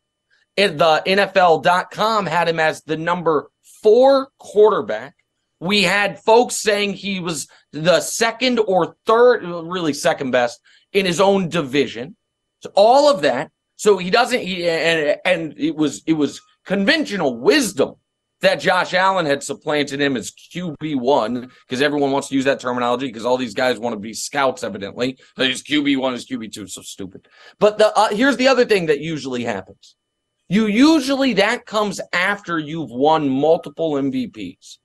[0.56, 3.50] And the NFL.com had him as the number
[3.82, 5.16] four quarterback.
[5.60, 10.60] We had folks saying he was the second or third, really second best
[10.92, 12.16] in his own division.
[12.60, 13.50] So all of that.
[13.84, 14.40] So he doesn't.
[14.40, 17.96] He, and and it was it was conventional wisdom
[18.40, 22.60] that Josh Allen had supplanted him as QB one because everyone wants to use that
[22.60, 24.64] terminology because all these guys want to be scouts.
[24.64, 26.66] Evidently, he's QB one, is QB two.
[26.66, 27.28] So stupid.
[27.58, 29.96] But the uh, here's the other thing that usually happens.
[30.48, 34.78] You usually that comes after you've won multiple MVPs.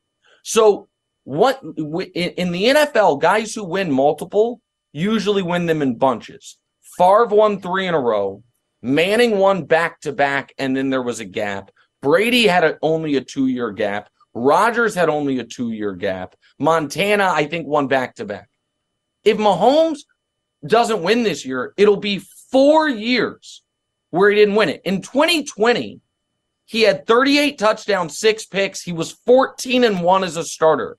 [0.43, 0.89] So
[1.23, 4.59] what in the NFL, guys who win multiple
[4.91, 6.57] usually win them in bunches.
[6.97, 8.43] Favre won three in a row.
[8.81, 11.71] Manning won back to back, and then there was a gap.
[12.01, 14.09] Brady had a, only a two year gap.
[14.33, 16.35] Rodgers had only a two year gap.
[16.59, 18.49] Montana, I think, won back to back.
[19.23, 19.99] If Mahomes
[20.65, 23.63] doesn't win this year, it'll be four years
[24.11, 24.81] where he didn't win it.
[24.85, 25.99] In 2020,
[26.65, 28.81] he had 38 touchdowns, six picks.
[28.81, 30.97] He was 14 and one as a starter.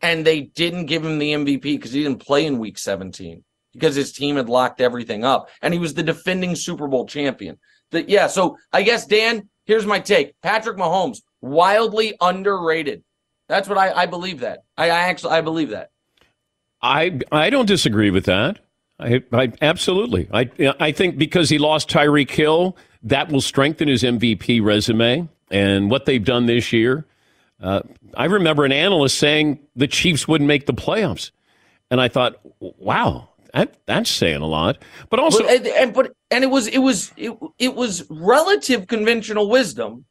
[0.00, 3.42] And they didn't give him the MVP because he didn't play in week 17
[3.76, 5.48] because his team had locked everything up.
[5.62, 7.58] And he was the defending Super Bowl champion.
[7.90, 10.34] That yeah, so I guess Dan, here's my take.
[10.42, 13.04] Patrick Mahomes, wildly underrated.
[13.48, 14.64] That's what I, I believe that.
[14.76, 15.90] I, I actually I believe that.
[16.82, 18.58] I I don't disagree with that.
[18.98, 20.28] I, I absolutely.
[20.32, 25.90] I I think because he lost Tyreek Hill, that will strengthen his MVP resume and
[25.90, 27.04] what they've done this year.
[27.60, 27.80] Uh,
[28.16, 31.30] I remember an analyst saying the Chiefs wouldn't make the playoffs,
[31.90, 34.78] and I thought, wow, that, that's saying a lot.
[35.10, 38.86] But also, but, and, and, but and it was it was it, it was relative
[38.86, 40.04] conventional wisdom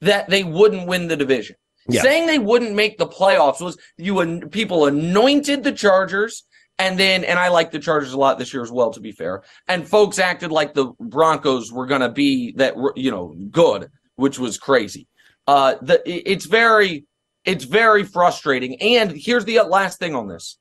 [0.00, 1.56] that they wouldn't win the division.
[1.88, 2.02] Yeah.
[2.02, 6.44] Saying they wouldn't make the playoffs was you and people anointed the Chargers
[6.80, 9.12] and then, and I like the Chargers a lot this year as well, to be
[9.12, 9.42] fair.
[9.68, 14.38] And folks acted like the Broncos were going to be that, you know, good, which
[14.38, 15.06] was crazy.
[15.46, 17.04] Uh, the, it's very,
[17.44, 18.80] it's very frustrating.
[18.80, 20.56] And here's the last thing on this: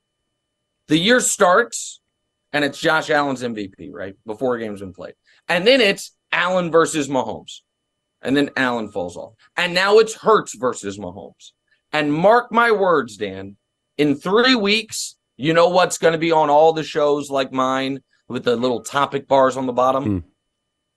[0.89, 1.98] the year starts,
[2.53, 5.15] and it's Josh Allen's MVP, right before a game's been played,
[5.47, 7.61] and then it's Allen versus Mahomes,
[8.21, 11.51] and then Allen falls off, and now it's Hurts versus Mahomes.
[11.91, 13.57] And mark my words, Dan,
[13.97, 18.01] in three weeks you know what's going to be on all the shows like mine
[18.27, 20.03] with the little topic bars on the bottom?
[20.03, 20.17] Hmm.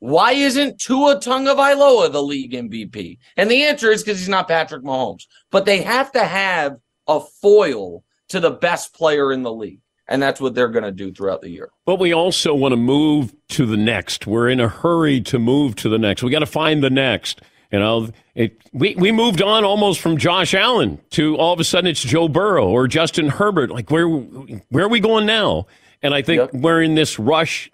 [0.01, 3.19] Why isn't Tua Tagovailoa the league MVP?
[3.37, 5.27] And the answer is because he's not Patrick Mahomes.
[5.53, 9.79] But they have to have a foil to the best player in the league.
[10.09, 11.71] And that's what they're going to do throughout the year.
[11.87, 14.27] But we also want to move to the next.
[14.27, 16.23] We're in a hurry to move to the next.
[16.23, 17.41] We got to find the next.
[17.71, 21.65] You know, it, we, we moved on almost from Josh Allen to all of a
[21.65, 23.71] sudden it's Joe Burrow or Justin Herbert.
[23.71, 25.67] Like, where, where are we going now?
[26.03, 26.53] And I think yep.
[26.53, 27.71] we're in this rush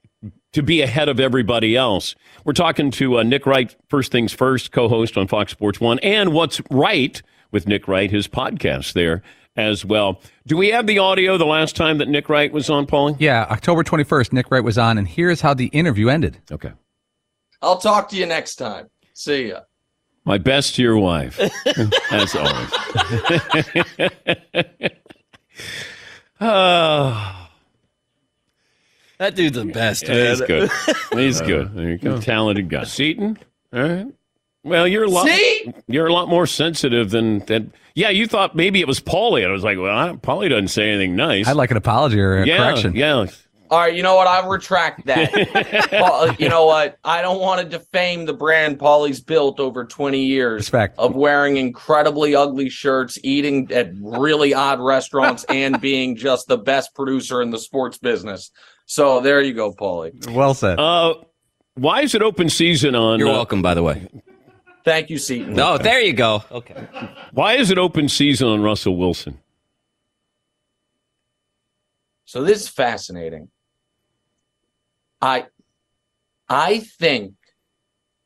[0.52, 2.14] to be ahead of everybody else.
[2.44, 5.98] We're talking to uh, Nick Wright, First Things First, co host on Fox Sports One,
[6.00, 9.22] and What's Right with Nick Wright, his podcast there
[9.58, 10.22] as well.
[10.46, 13.16] Do we have the audio the last time that Nick Wright was on, Paulie?
[13.18, 16.38] Yeah, October 21st, Nick Wright was on, and here's how the interview ended.
[16.50, 16.72] Okay.
[17.60, 18.88] I'll talk to you next time.
[19.14, 19.60] See ya.
[20.24, 21.40] My best to your wife,
[22.10, 22.70] as always.
[26.40, 27.34] oh.
[29.18, 30.06] That dude's the best.
[30.06, 30.70] Yeah, he's good.
[31.12, 31.66] He's good.
[31.66, 32.20] Uh, there you go.
[32.20, 32.84] Talented guy.
[32.84, 33.36] Seton.
[33.72, 34.06] All right.
[34.64, 35.26] Well, you're a lot.
[35.26, 35.72] See?
[35.86, 37.72] You're a lot more sensitive than than.
[37.94, 39.46] Yeah, you thought maybe it was Paulie.
[39.46, 41.48] I was like, well, Paulie doesn't say anything nice.
[41.48, 42.94] I'd like an apology or a yeah, correction.
[42.94, 43.26] Yeah.
[43.70, 44.26] All right, you know what?
[44.26, 45.90] I'll retract that.
[45.90, 46.98] Paul, you know what?
[47.04, 50.98] I don't want to defame the brand Paulie's built over 20 years Respect.
[50.98, 56.94] of wearing incredibly ugly shirts, eating at really odd restaurants, and being just the best
[56.94, 58.50] producer in the sports business.
[58.86, 60.32] So there you go, Paulie.
[60.32, 60.80] Well said.
[60.80, 61.14] Uh,
[61.74, 63.18] why is it open season on?
[63.18, 64.08] You're uh, welcome, by the way.
[64.88, 65.60] Thank you, Seton.
[65.60, 66.42] Oh, there you go.
[66.50, 66.88] Okay.
[67.32, 69.38] Why is it open season on Russell Wilson?
[72.24, 73.50] So this is fascinating.
[75.20, 75.44] I
[76.48, 77.34] I think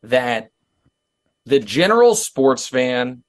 [0.04, 0.50] that
[1.44, 3.24] the general sports fan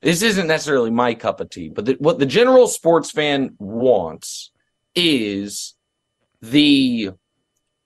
[0.00, 4.50] this isn't necessarily my cup of tea, but the, what the general sports fan wants
[4.96, 5.74] is
[6.40, 7.10] the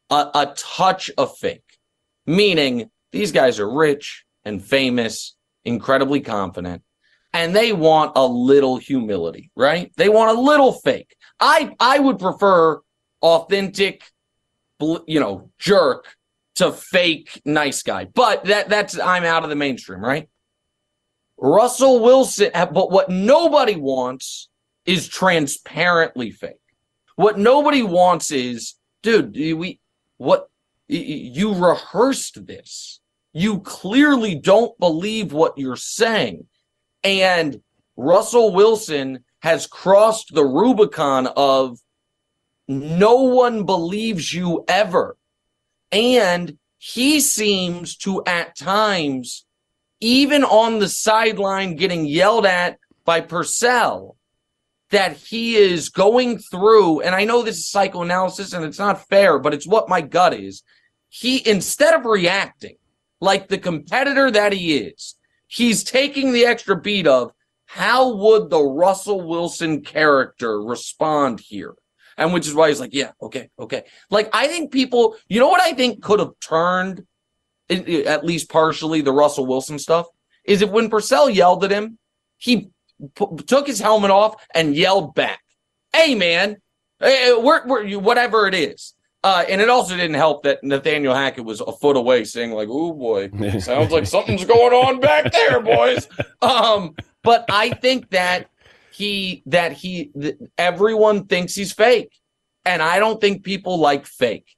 [0.09, 1.77] a, a touch of fake,
[2.25, 6.83] meaning these guys are rich and famous, incredibly confident,
[7.35, 9.93] and they want a little humility, right?
[9.99, 11.15] They want a little fake.
[11.39, 12.81] I I would prefer
[13.21, 14.03] authentic
[15.07, 16.17] you know, jerk
[16.57, 18.05] to fake nice guy.
[18.07, 20.29] But that that's I'm out of the mainstream, right?
[21.39, 24.49] Russell Wilson, but what nobody wants
[24.87, 26.55] is transparently fake.
[27.17, 29.81] What nobody wants is, dude, we
[30.17, 30.49] what
[30.89, 33.01] you rehearsed this.
[33.39, 36.47] You clearly don't believe what you're saying.
[37.05, 37.61] And
[37.95, 41.79] Russell Wilson has crossed the Rubicon of
[42.67, 45.19] no one believes you ever.
[45.93, 49.45] And he seems to, at times,
[50.01, 54.17] even on the sideline getting yelled at by Purcell,
[54.89, 59.39] that he is going through, and I know this is psychoanalysis and it's not fair,
[59.39, 60.63] but it's what my gut is.
[61.11, 62.77] He, instead of reacting
[63.21, 65.15] like the competitor that he is,
[65.47, 67.33] he's taking the extra beat of
[67.67, 71.75] how would the Russell Wilson character respond here?
[72.17, 73.85] And which is why he's like, yeah, okay, okay.
[74.09, 77.07] Like, I think people, you know what I think could have turned,
[77.69, 80.07] at least partially, the Russell Wilson stuff?
[80.45, 81.99] Is if when Purcell yelled at him,
[82.39, 82.71] he
[83.15, 85.41] p- took his helmet off and yelled back,
[85.93, 86.57] hey, man,
[87.01, 88.95] hey, we're, we're, whatever it is.
[89.25, 92.69] Uh, and it also didn't help that Nathaniel Hackett was a foot away saying like,
[92.71, 93.29] oh boy,
[93.61, 96.09] sounds like something's going on back there, boys.
[96.43, 96.95] Um,
[97.25, 98.51] but I think that
[98.93, 102.13] he that he th- everyone thinks he's fake
[102.65, 104.57] and i don't think people like fake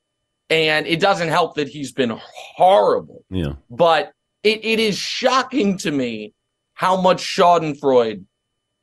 [0.49, 3.55] and it doesn't help that he's been horrible Yeah.
[3.69, 4.13] but
[4.45, 6.35] it, it is shocking to me
[6.75, 8.25] how much schadenfreude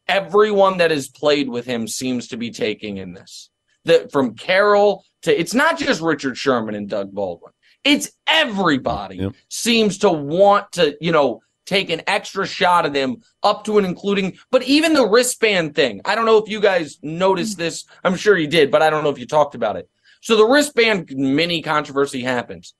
[0.09, 3.49] everyone that has played with him seems to be taking in this
[3.85, 7.51] that from carroll to it's not just richard sherman and doug baldwin.
[7.83, 13.63] It's everybody seems to want to you know take an extra shot at him up
[13.65, 16.01] to and including but even the wristband thing.
[16.05, 17.85] I don't know if you guys noticed this.
[18.03, 19.89] I'm sure you did but i don't know if you talked about it.
[20.21, 22.73] So the wristband mini controversy happens.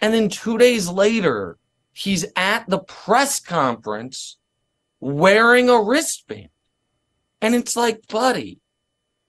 [0.00, 1.58] And then two days later
[1.92, 4.36] he's at the press conference
[5.00, 6.48] wearing a wristband.
[7.40, 8.60] And it's like buddy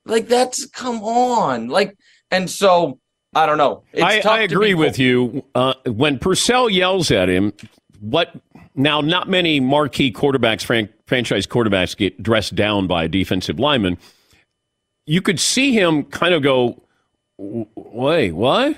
[0.08, 1.98] like that's come on like
[2.32, 3.00] and so
[3.36, 5.44] i don't know it's I, tough I to agree with you.
[5.56, 7.54] Uh, when Purcell yells at him,
[8.00, 8.36] what
[8.76, 9.02] now?
[9.02, 13.98] Not many marquee quarterbacks, fran- franchise quarterbacks, get dressed down by a defensive lineman.
[15.06, 16.82] You could see him kind of go,
[17.38, 18.78] "Wait, what?"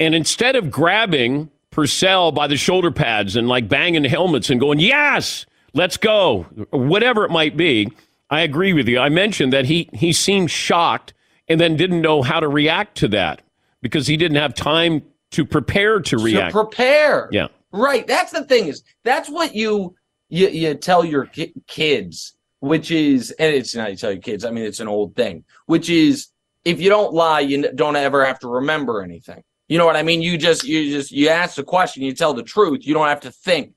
[0.00, 4.80] And instead of grabbing Purcell by the shoulder pads and like banging helmets and going,
[4.80, 7.88] "Yes, let's go," whatever it might be,
[8.30, 8.98] I agree with you.
[8.98, 11.14] I mentioned that he he seemed shocked
[11.48, 13.42] and then didn't know how to react to that
[13.82, 15.02] because he didn't have time
[15.32, 16.54] to prepare to react.
[16.54, 17.48] to prepare yeah.
[17.72, 18.06] Right.
[18.06, 19.96] That's the thing is that's what you
[20.28, 24.44] you, you tell your ki- kids, which is and it's not you tell your kids.
[24.44, 26.28] I mean, it's an old thing, which is
[26.64, 29.42] if you don't lie, you don't ever have to remember anything.
[29.68, 30.22] You know what I mean?
[30.22, 32.86] You just you just you ask the question, you tell the truth.
[32.86, 33.74] You don't have to think.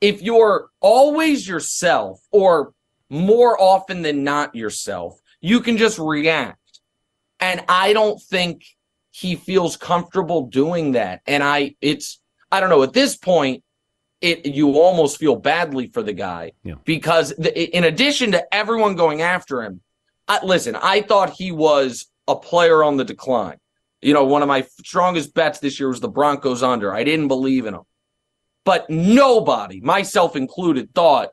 [0.00, 2.73] If you're always yourself, or
[3.14, 6.80] more often than not yourself, you can just react.
[7.40, 8.64] And I don't think
[9.10, 11.20] he feels comfortable doing that.
[11.26, 13.62] And I it's I don't know, at this point,
[14.20, 16.74] it you almost feel badly for the guy Yeah.
[16.84, 19.80] because the, in addition to everyone going after him,
[20.28, 23.58] I, listen, I thought he was a player on the decline.
[24.00, 26.94] You know, one of my strongest bets this year was the Broncos under.
[26.94, 27.82] I didn't believe in them.
[28.64, 31.30] But nobody, myself included, thought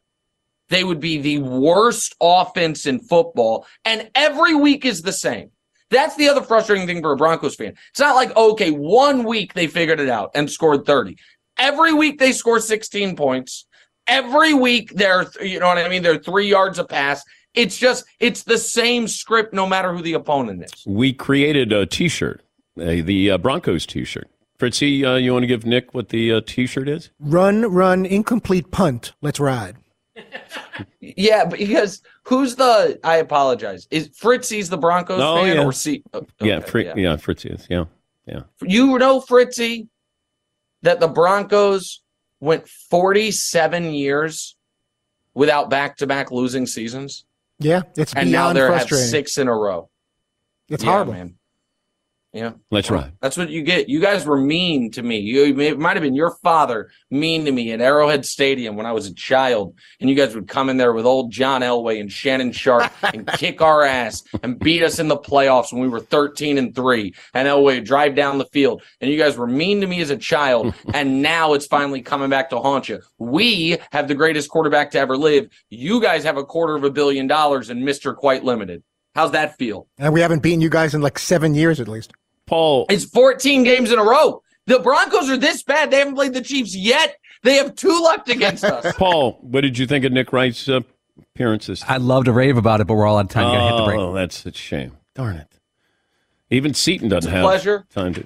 [0.71, 3.67] they would be the worst offense in football.
[3.85, 5.51] And every week is the same.
[5.89, 7.75] That's the other frustrating thing for a Broncos fan.
[7.89, 11.17] It's not like, okay, one week they figured it out and scored 30.
[11.57, 13.67] Every week they score 16 points.
[14.07, 16.03] Every week they're, you know what I mean?
[16.03, 17.21] They're three yards a pass.
[17.53, 20.83] It's just, it's the same script no matter who the opponent is.
[20.87, 22.41] We created a T-shirt,
[22.79, 24.29] uh, the uh, Broncos T-shirt.
[24.57, 27.09] Fritzy, uh, you want to give Nick what the uh, T-shirt is?
[27.19, 29.11] Run, run, incomplete punt.
[29.21, 29.80] Let's ride.
[30.99, 33.87] Yeah, because who's the, I apologize.
[33.91, 35.63] Is Fritzy's the Broncos Oh, fan yeah.
[35.63, 36.03] or C?
[36.13, 37.67] oh, yeah, okay, Fri- yeah, Fritzy is.
[37.69, 37.85] Yeah,
[38.25, 38.41] yeah.
[38.61, 39.87] You know, Fritzy,
[40.83, 42.01] that the Broncos
[42.39, 44.55] went 47 years
[45.33, 47.25] without back to back losing seasons.
[47.59, 49.89] Yeah, it's and now they're at six in a row.
[50.69, 51.13] It's Yeah, horrible.
[51.13, 51.35] man.
[52.33, 52.53] Yeah.
[52.69, 53.11] Let's ride.
[53.19, 53.89] That's what you get.
[53.89, 55.19] You guys were mean to me.
[55.19, 58.93] You it might have been your father mean to me at Arrowhead Stadium when I
[58.93, 62.09] was a child, and you guys would come in there with old John Elway and
[62.09, 65.99] Shannon Sharpe and kick our ass and beat us in the playoffs when we were
[65.99, 67.13] thirteen and three.
[67.33, 70.09] And Elway would drive down the field, and you guys were mean to me as
[70.09, 73.01] a child, and now it's finally coming back to haunt you.
[73.17, 75.49] We have the greatest quarterback to ever live.
[75.69, 78.83] You guys have a quarter of a billion dollars and Mister Quite Limited.
[79.15, 79.89] How's that feel?
[79.97, 82.13] And we haven't beaten you guys in like seven years at least.
[82.47, 84.41] Paul, It's 14 games in a row.
[84.67, 85.91] The Broncos are this bad.
[85.91, 87.17] They haven't played the Chiefs yet.
[87.43, 88.93] They have two left against us.
[88.97, 90.81] Paul, what did you think of Nick Wright's uh,
[91.33, 91.83] appearances?
[91.87, 93.45] I'd love to rave about it, but we're all out of time.
[93.45, 93.99] Gotta hit the break.
[93.99, 94.97] Oh, that's a shame.
[95.15, 95.47] Darn it.
[96.49, 97.85] Even Seton doesn't It's a have pleasure.
[97.93, 98.25] time to.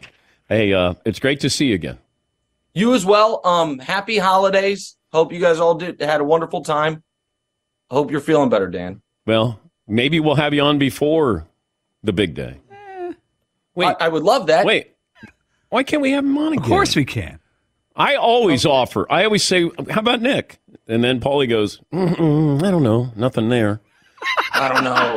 [0.49, 1.97] Hey, uh, it's great to see you again.
[2.73, 3.39] You as well.
[3.45, 4.97] Um, happy holidays.
[5.13, 7.03] Hope you guys all did had a wonderful time.
[7.89, 9.01] Hope you're feeling better, Dan.
[9.25, 11.45] Well, maybe we'll have you on before
[12.03, 12.57] the big day.
[13.75, 14.65] Wait, I, I would love that.
[14.65, 14.91] wait.
[15.69, 16.63] Why can't we have him on again?
[16.63, 17.39] Of course we can.
[17.95, 19.05] I always offer.
[19.11, 23.49] I always say, "How about Nick?" And then Paulie goes, Mm-mm, "I don't know, nothing
[23.49, 23.81] there."
[24.53, 25.15] I don't know.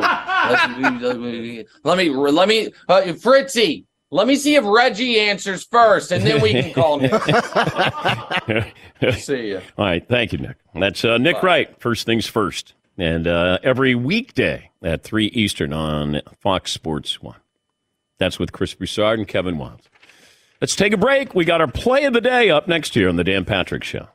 [1.83, 3.85] let me let me uh, Fritzy.
[4.11, 7.13] Let me see if Reggie answers first, and then we can call Nick.
[9.13, 9.59] See ya.
[9.77, 10.57] All right, thank you, Nick.
[10.73, 11.79] That's uh, Nick Wright.
[11.79, 17.35] First things first, and uh, every weekday at three Eastern on Fox Sports One.
[18.19, 19.85] That's with Chris Broussard and Kevin Wildes.
[20.61, 21.33] Let's take a break.
[21.33, 24.09] We got our play of the day up next here on the Dan Patrick Show.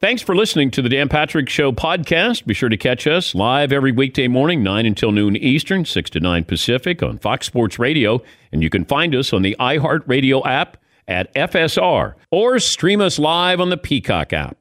[0.00, 2.46] Thanks for listening to the Dan Patrick Show podcast.
[2.46, 6.20] Be sure to catch us live every weekday morning, 9 until noon Eastern, 6 to
[6.20, 8.22] 9 Pacific on Fox Sports Radio.
[8.52, 10.76] And you can find us on the iHeartRadio app
[11.08, 14.56] at FSR or stream us live on the Peacock app.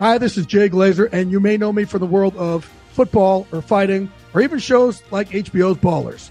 [0.00, 3.46] Hi, this is Jay Glazer, and you may know me from the world of football
[3.52, 6.30] or fighting or even shows like HBO's Ballers.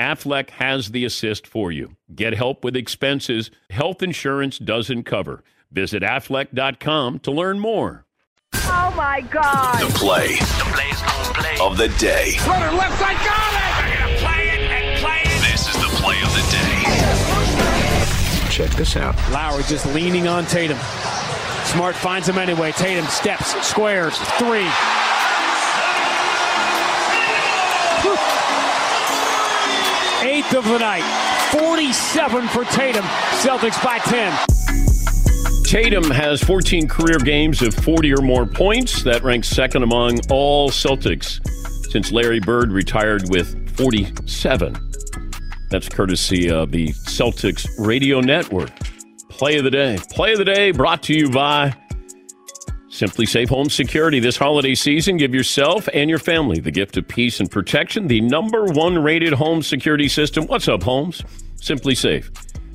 [0.00, 1.94] Aflac has the assist for you.
[2.14, 5.44] Get help with expenses health insurance doesn't cover.
[5.70, 8.04] Visit aflac.com to learn more.
[8.54, 9.80] Oh my God.
[9.80, 12.36] The play, the play's play of the day.
[12.46, 13.60] Runner left side, got it!
[13.78, 15.40] They're going to play it and play it.
[15.52, 16.82] This is the play of the day.
[18.50, 19.14] Check this out.
[19.30, 20.78] Lowry just leaning on Tatum.
[21.64, 22.70] Smart finds him anyway.
[22.72, 24.68] Tatum steps, squares, three.
[30.44, 31.02] Eighth of the night.
[31.52, 33.04] 47 for Tatum.
[33.40, 35.64] Celtics by 10.
[35.64, 39.02] Tatum has 14 career games of 40 or more points.
[39.04, 41.40] That ranks second among all Celtics
[41.90, 44.76] since Larry Bird retired with 47.
[45.70, 48.70] That's courtesy of the Celtics Radio Network.
[49.30, 49.98] Play of the day.
[50.10, 51.74] Play of the day brought to you by
[52.94, 54.20] SimpliSafe Home Security.
[54.20, 58.06] This holiday season, give yourself and your family the gift of peace and protection.
[58.06, 60.46] The number one rated home security system.
[60.46, 61.20] What's up, Homes?
[61.56, 62.30] SimpliSafe.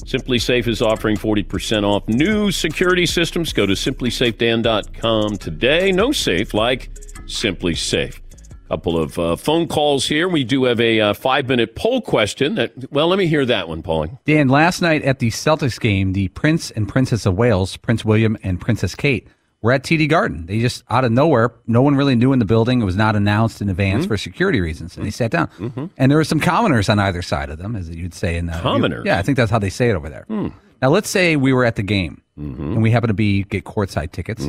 [0.06, 3.54] Simply Safe is offering 40% off new security systems.
[3.54, 5.94] Go to simplysafedan.com today.
[5.94, 8.20] No safe like SimpliSafe.
[8.68, 10.28] couple of uh, phone calls here.
[10.28, 12.56] We do have a uh, five minute poll question.
[12.56, 14.18] That well, let me hear that one, Paulie.
[14.26, 18.38] Dan, last night at the Celtics game, the Prince and Princess of Wales, Prince William
[18.44, 19.30] and Princess Kate,
[19.62, 20.46] were at TD Garden.
[20.46, 22.82] They just out of nowhere, no one really knew in the building.
[22.82, 24.08] It was not announced in advance Mm-hmm.
[24.10, 25.50] for security reasons, and they sat down.
[25.98, 28.54] And there were some commoners on either side of them, as you'd say in the
[28.54, 29.04] Commoners?
[29.06, 30.24] yeah, I think that's how they say it over there.
[30.28, 30.48] Hmm.
[30.82, 32.64] Now, let's say we were at the game Mm-hmm.
[32.72, 34.48] and we happen to be get courtside tickets.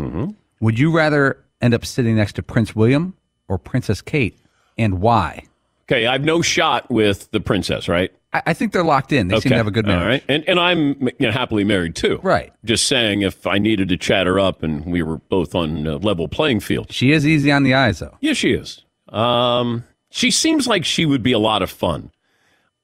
[0.61, 3.15] Would you rather end up sitting next to Prince William
[3.49, 4.39] or Princess Kate,
[4.79, 5.43] and why?
[5.91, 8.13] Okay, I've no shot with the princess, right?
[8.33, 9.29] I, I think they're locked in.
[9.29, 10.03] They seem to have a good marriage.
[10.03, 10.25] All right.
[10.29, 12.21] And, and I'm you know, happily married too.
[12.23, 12.53] Right.
[12.65, 15.97] Just saying if I needed to chat her up and we were both on a
[15.97, 16.93] level playing field.
[16.93, 18.17] She is easy on the eyes, though.
[18.21, 18.85] Yeah, she is.
[19.09, 22.11] Um, she seems like she would be a lot of fun.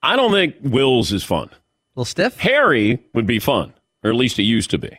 [0.03, 1.49] I don't think Will's is fun.
[1.49, 1.53] A
[1.97, 2.39] little stiff?
[2.39, 3.73] Harry would be fun,
[4.05, 4.99] or at least it used to be.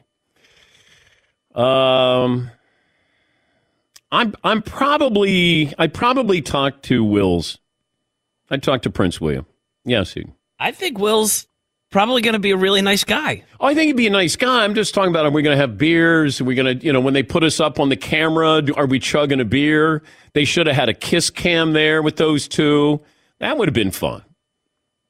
[1.56, 2.52] Um,
[4.12, 7.58] I'm I'm probably I probably talked to Will's.
[8.50, 9.46] I talked to Prince William.
[9.86, 10.26] Yes, he.
[10.60, 11.48] I think Will's
[11.92, 13.44] probably going to be a really nice guy.
[13.60, 14.64] Oh, I think he'd be a nice guy.
[14.64, 16.42] I'm just talking about are we going to have beers?
[16.42, 18.76] Are we going to, you know, when they put us up on the camera, do-
[18.76, 20.04] are we chugging a beer?
[20.34, 23.02] They should have had a kiss cam there with those two.
[23.40, 24.24] That would have been fun.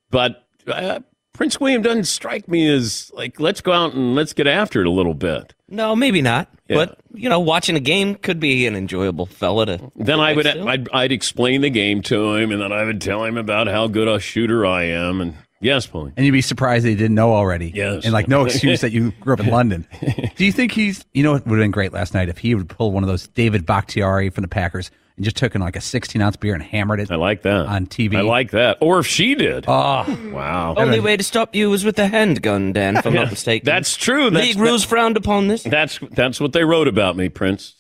[0.10, 1.00] But uh,
[1.38, 4.88] Prince William doesn't strike me as like, let's go out and let's get after it
[4.88, 5.54] a little bit.
[5.70, 6.50] No, maybe not.
[6.68, 6.78] Yeah.
[6.78, 9.92] But you know, watching a game could be an enjoyable fella to.
[9.96, 10.64] Then I would, to.
[10.64, 13.88] I'd, I'd explain the game to him, and then I would tell him about how
[13.88, 15.22] good a shooter I am.
[15.22, 16.14] And yes, Pauline.
[16.18, 17.72] And you'd be surprised that he didn't know already.
[17.74, 18.04] Yes.
[18.04, 19.88] And like no excuse that you grew up in London.
[20.36, 22.56] Do you think he's, you know, it would have been great last night if he
[22.56, 25.76] would pull one of those David Bakhtiari from the Packers and just took in like
[25.76, 27.12] a 16 ounce beer and hammered it.
[27.12, 27.66] I like that.
[27.66, 28.16] On TV.
[28.16, 28.78] I like that.
[28.80, 29.66] Or if she did.
[29.68, 30.76] Oh, wow.
[30.78, 32.98] Only way to stop you was with a handgun, Dan.
[32.98, 33.66] If I'm Yeah, not mistaken.
[33.66, 34.30] That's true.
[34.30, 35.64] That's, League rules frowned upon this.
[35.64, 37.74] That's that's what they wrote about me, Prince.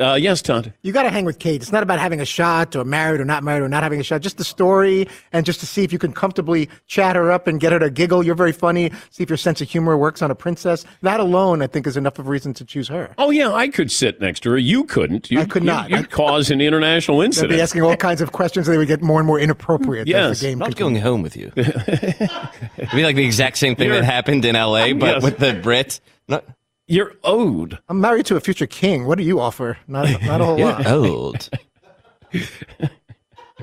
[0.00, 0.74] Uh, yes, Todd.
[0.82, 1.62] You got to hang with Kate.
[1.62, 4.02] It's not about having a shot or married or not married or not having a
[4.02, 4.22] shot.
[4.22, 7.60] Just the story and just to see if you can comfortably chat her up and
[7.60, 8.24] get her to giggle.
[8.24, 8.90] You're very funny.
[9.10, 10.84] See if your sense of humor works on a princess.
[11.02, 13.14] That alone, I think, is enough of a reason to choose her.
[13.18, 14.58] Oh yeah, I could sit next to her.
[14.58, 15.30] You couldn't.
[15.30, 15.90] You, I could not.
[15.90, 17.52] You'd cause an international They'd incident.
[17.52, 18.66] be asking all kinds of questions.
[18.66, 20.30] and They would get more and more inappropriate Yes.
[20.32, 21.02] as the game Not continued.
[21.02, 21.52] going home with you.
[21.56, 25.22] It'd be like the exact same thing that happened in L.A., but Yes.
[25.22, 26.00] with the Brit.
[26.26, 26.44] Not,
[26.86, 27.78] You're owed.
[27.88, 29.06] I'm married to a future king.
[29.06, 29.78] What do you offer?
[29.88, 30.86] Not, not a whole You're lot.
[30.86, 31.50] old.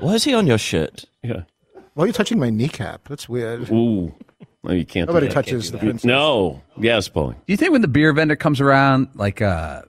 [0.00, 1.04] Why is he on your shirt?
[1.22, 1.42] Yeah.
[1.94, 3.06] Why are you touching my kneecap?
[3.08, 3.70] That's weird.
[3.70, 4.12] Ooh.
[4.64, 5.08] No, you can't.
[5.08, 5.84] Nobody touches Can't the that.
[5.84, 6.04] princess.
[6.04, 6.62] No.
[6.78, 7.34] Yes, Paulie.
[7.34, 9.82] Do you think when the beer vendor comes around, like uh,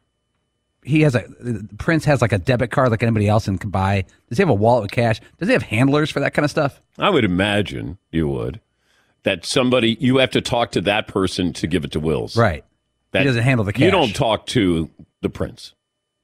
[0.84, 3.70] he has a the Prince has like a debit card like anybody else and can
[3.70, 4.04] buy?
[4.30, 5.22] Does he have a wallet with cash?
[5.40, 6.82] Does he have handlers for that kind of stuff?
[6.98, 8.60] I would imagine you would.
[9.24, 12.36] That somebody you have to talk to that person to give it to Wills.
[12.36, 12.66] Right.
[13.14, 13.84] That, He doesn't handle the case.
[13.84, 14.90] You don't talk to
[15.22, 15.74] the prince.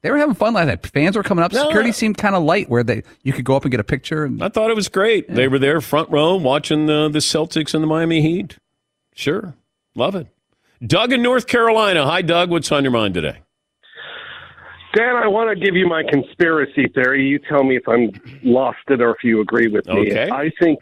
[0.01, 0.85] They were having fun last night.
[0.87, 1.51] Fans were coming up.
[1.51, 1.63] No.
[1.65, 4.25] Security seemed kind of light, where they you could go up and get a picture.
[4.25, 5.33] And I thought it was great.
[5.33, 8.57] They were there front row watching the, the Celtics and the Miami Heat.
[9.13, 9.55] Sure.
[9.95, 10.27] Love it.
[10.85, 12.05] Doug in North Carolina.
[12.05, 12.49] Hi, Doug.
[12.49, 13.39] What's on your mind today?
[14.95, 17.27] Dan, I want to give you my conspiracy theory.
[17.27, 18.09] You tell me if I'm
[18.41, 20.11] lost it or if you agree with me.
[20.11, 20.29] Okay.
[20.31, 20.79] I think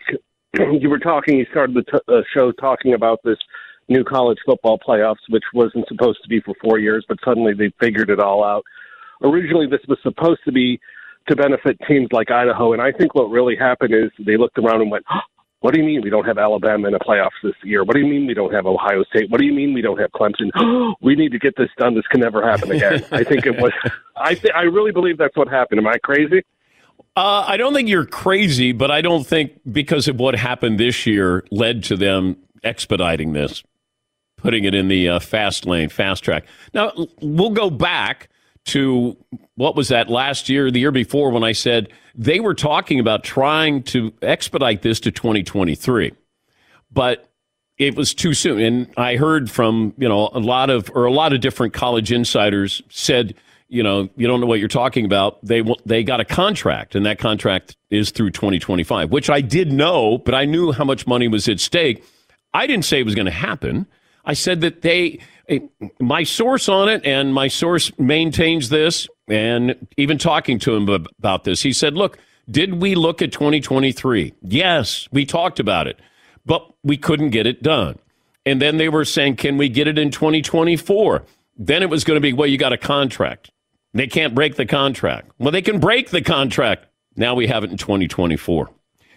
[0.54, 3.38] you were talking, you started the t- uh, show talking about this
[3.90, 7.72] new college football playoffs, which wasn't supposed to be for four years, but suddenly they
[7.80, 8.64] figured it all out.
[9.22, 10.80] Originally, this was supposed to be
[11.28, 14.82] to benefit teams like Idaho, and I think what really happened is they looked around
[14.82, 15.06] and went,
[15.60, 17.84] what do you mean we don't have Alabama in the playoffs this year?
[17.84, 19.30] What do you mean we don't have Ohio State?
[19.32, 20.52] What do you mean we don't have Clemson?
[21.02, 21.96] we need to get this done.
[21.96, 23.04] This can never happen again.
[23.12, 23.72] I think it was.
[24.16, 25.80] I th- I really believe that's what happened.
[25.80, 26.44] Am I crazy?
[27.16, 31.08] Uh, I don't think you're crazy, but I don't think because of what happened this
[31.08, 33.64] year led to them expediting this,
[34.38, 36.46] putting it in the uh, fast lane, fast track.
[36.74, 38.30] Now, we'll go back
[38.66, 39.18] to
[39.56, 43.24] what was that last year, the year before, when I said they were talking about
[43.24, 46.14] trying to expedite this to 2023.
[46.92, 47.30] But
[47.78, 48.60] it was too soon.
[48.60, 52.12] And I heard from, you know, a lot of, or a lot of different college
[52.12, 53.36] insiders said,
[53.70, 55.44] you know, you don't know what you're talking about.
[55.44, 60.18] They they got a contract, and that contract is through 2025, which I did know,
[60.20, 62.04] but I knew how much money was at stake.
[62.54, 63.86] I didn't say it was going to happen.
[64.28, 65.20] I said that they,
[66.02, 71.46] my source on it, and my source maintains this, and even talking to him about
[71.46, 72.20] this, he said, look,
[72.52, 74.34] did we look at 2023?
[74.42, 76.00] Yes, we talked about it,
[76.46, 77.98] but we couldn't get it done.
[78.46, 81.24] And then they were saying, can we get it in 2024?
[81.58, 83.50] Then it was going to be, well, you got a contract.
[83.94, 85.32] They can't break the contract.
[85.40, 86.86] Well, they can break the contract.
[87.16, 88.70] Now we have it in 2024.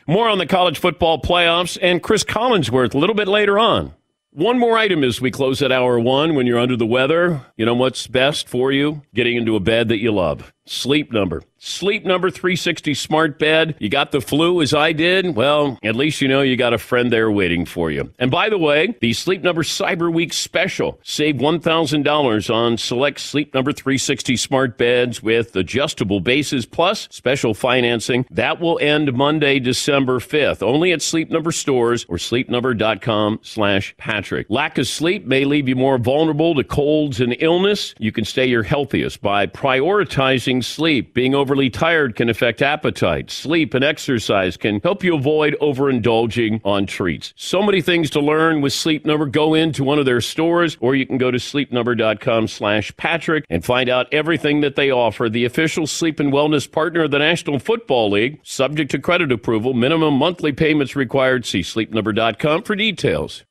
[0.07, 3.95] More on the college football playoffs and Chris Collinsworth a little bit later on.
[4.33, 6.37] One more item as we close at hour one.
[6.37, 9.03] When you're under the weather, you know what's best for you?
[9.13, 10.53] Getting into a bed that you love.
[10.67, 11.43] Sleep Number.
[11.63, 13.75] Sleep Number 360 smart bed.
[13.79, 15.37] You got the flu as I did?
[15.37, 18.11] Well, at least you know you got a friend there waiting for you.
[18.19, 20.99] And by the way, the Sleep Number Cyber Week special.
[21.03, 28.25] Save $1,000 on select Sleep Number 360 smart beds with adjustable bases plus special financing.
[28.31, 30.63] That will end Monday, December 5th.
[30.63, 34.47] Only at Sleep Number stores or sleepnumber.com slash Patrick.
[34.49, 37.95] Lack of sleep may leave you more vulnerable to colds and illness.
[37.99, 41.13] You can stay your healthiest by prioritizing sleep.
[41.13, 43.29] Being overly tired can affect appetite.
[43.29, 47.35] Sleep and exercise can help you avoid overindulging on treats.
[47.35, 49.27] So many things to learn with Sleep Number.
[49.27, 53.65] Go into one of their stores or you can go to sleepnumber.com slash Patrick and
[53.65, 55.29] find out everything that they offer.
[55.29, 58.39] The official sleep and wellness partner of the National Football League.
[58.45, 59.75] Subject to credit approval.
[59.75, 61.45] Minimum monthly payments required.
[61.47, 63.43] See sleepnumber.com for details.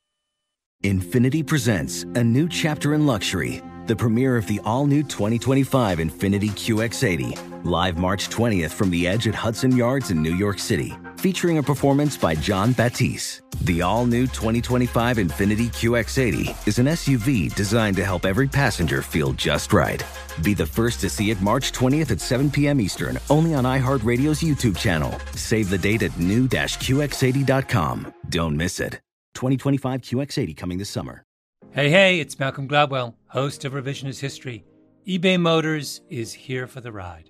[0.82, 6.48] Infiniti presents a new chapter in luxury, the premiere of the all new 2025 Infiniti
[6.48, 11.58] QX80, live March 20th from the edge at Hudson Yards in New York City, featuring
[11.58, 13.42] a performance by Jon Batiste.
[13.62, 19.32] The all new 2025 Infiniti QX80 is an SUV designed to help every passenger feel
[19.34, 20.02] just right.
[20.42, 22.80] Be the first to see it March 20th at 7 p.m.
[22.80, 25.12] Eastern, only on iHeartRadio's YouTube channel.
[25.34, 28.14] Save the date at new-QX80.com.
[28.28, 29.00] Don't miss it.
[29.34, 31.24] 2025 QX80 coming this summer.
[31.72, 34.64] Hey, hey, it's Malcolm Gladwell, host of Revisionist History.
[35.06, 37.29] eBay Motors is here for the ride.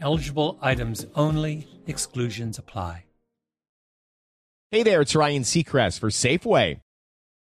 [0.00, 3.04] Eligible items only, exclusions apply.
[4.72, 6.80] Hey there, it's Ryan Seacrest for Safeway.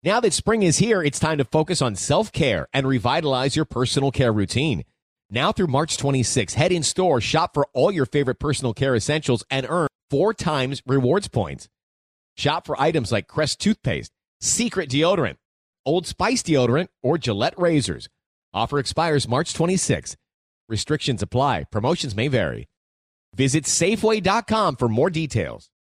[0.04, 3.66] Now that spring is here, it's time to focus on self care and revitalize your
[3.66, 4.84] personal care routine.
[5.30, 9.44] Now through March 26, head in store, shop for all your favorite personal care essentials,
[9.50, 11.70] and earn four times rewards points.
[12.36, 15.38] Shop for items like Crest toothpaste, Secret deodorant,
[15.86, 18.10] Old Spice deodorant, or Gillette razors.
[18.54, 20.18] Offer expires March 26.
[20.74, 21.66] Restrictions apply.
[21.70, 22.66] Promotions may vary.
[23.36, 25.70] Visit Safeway.com for more details.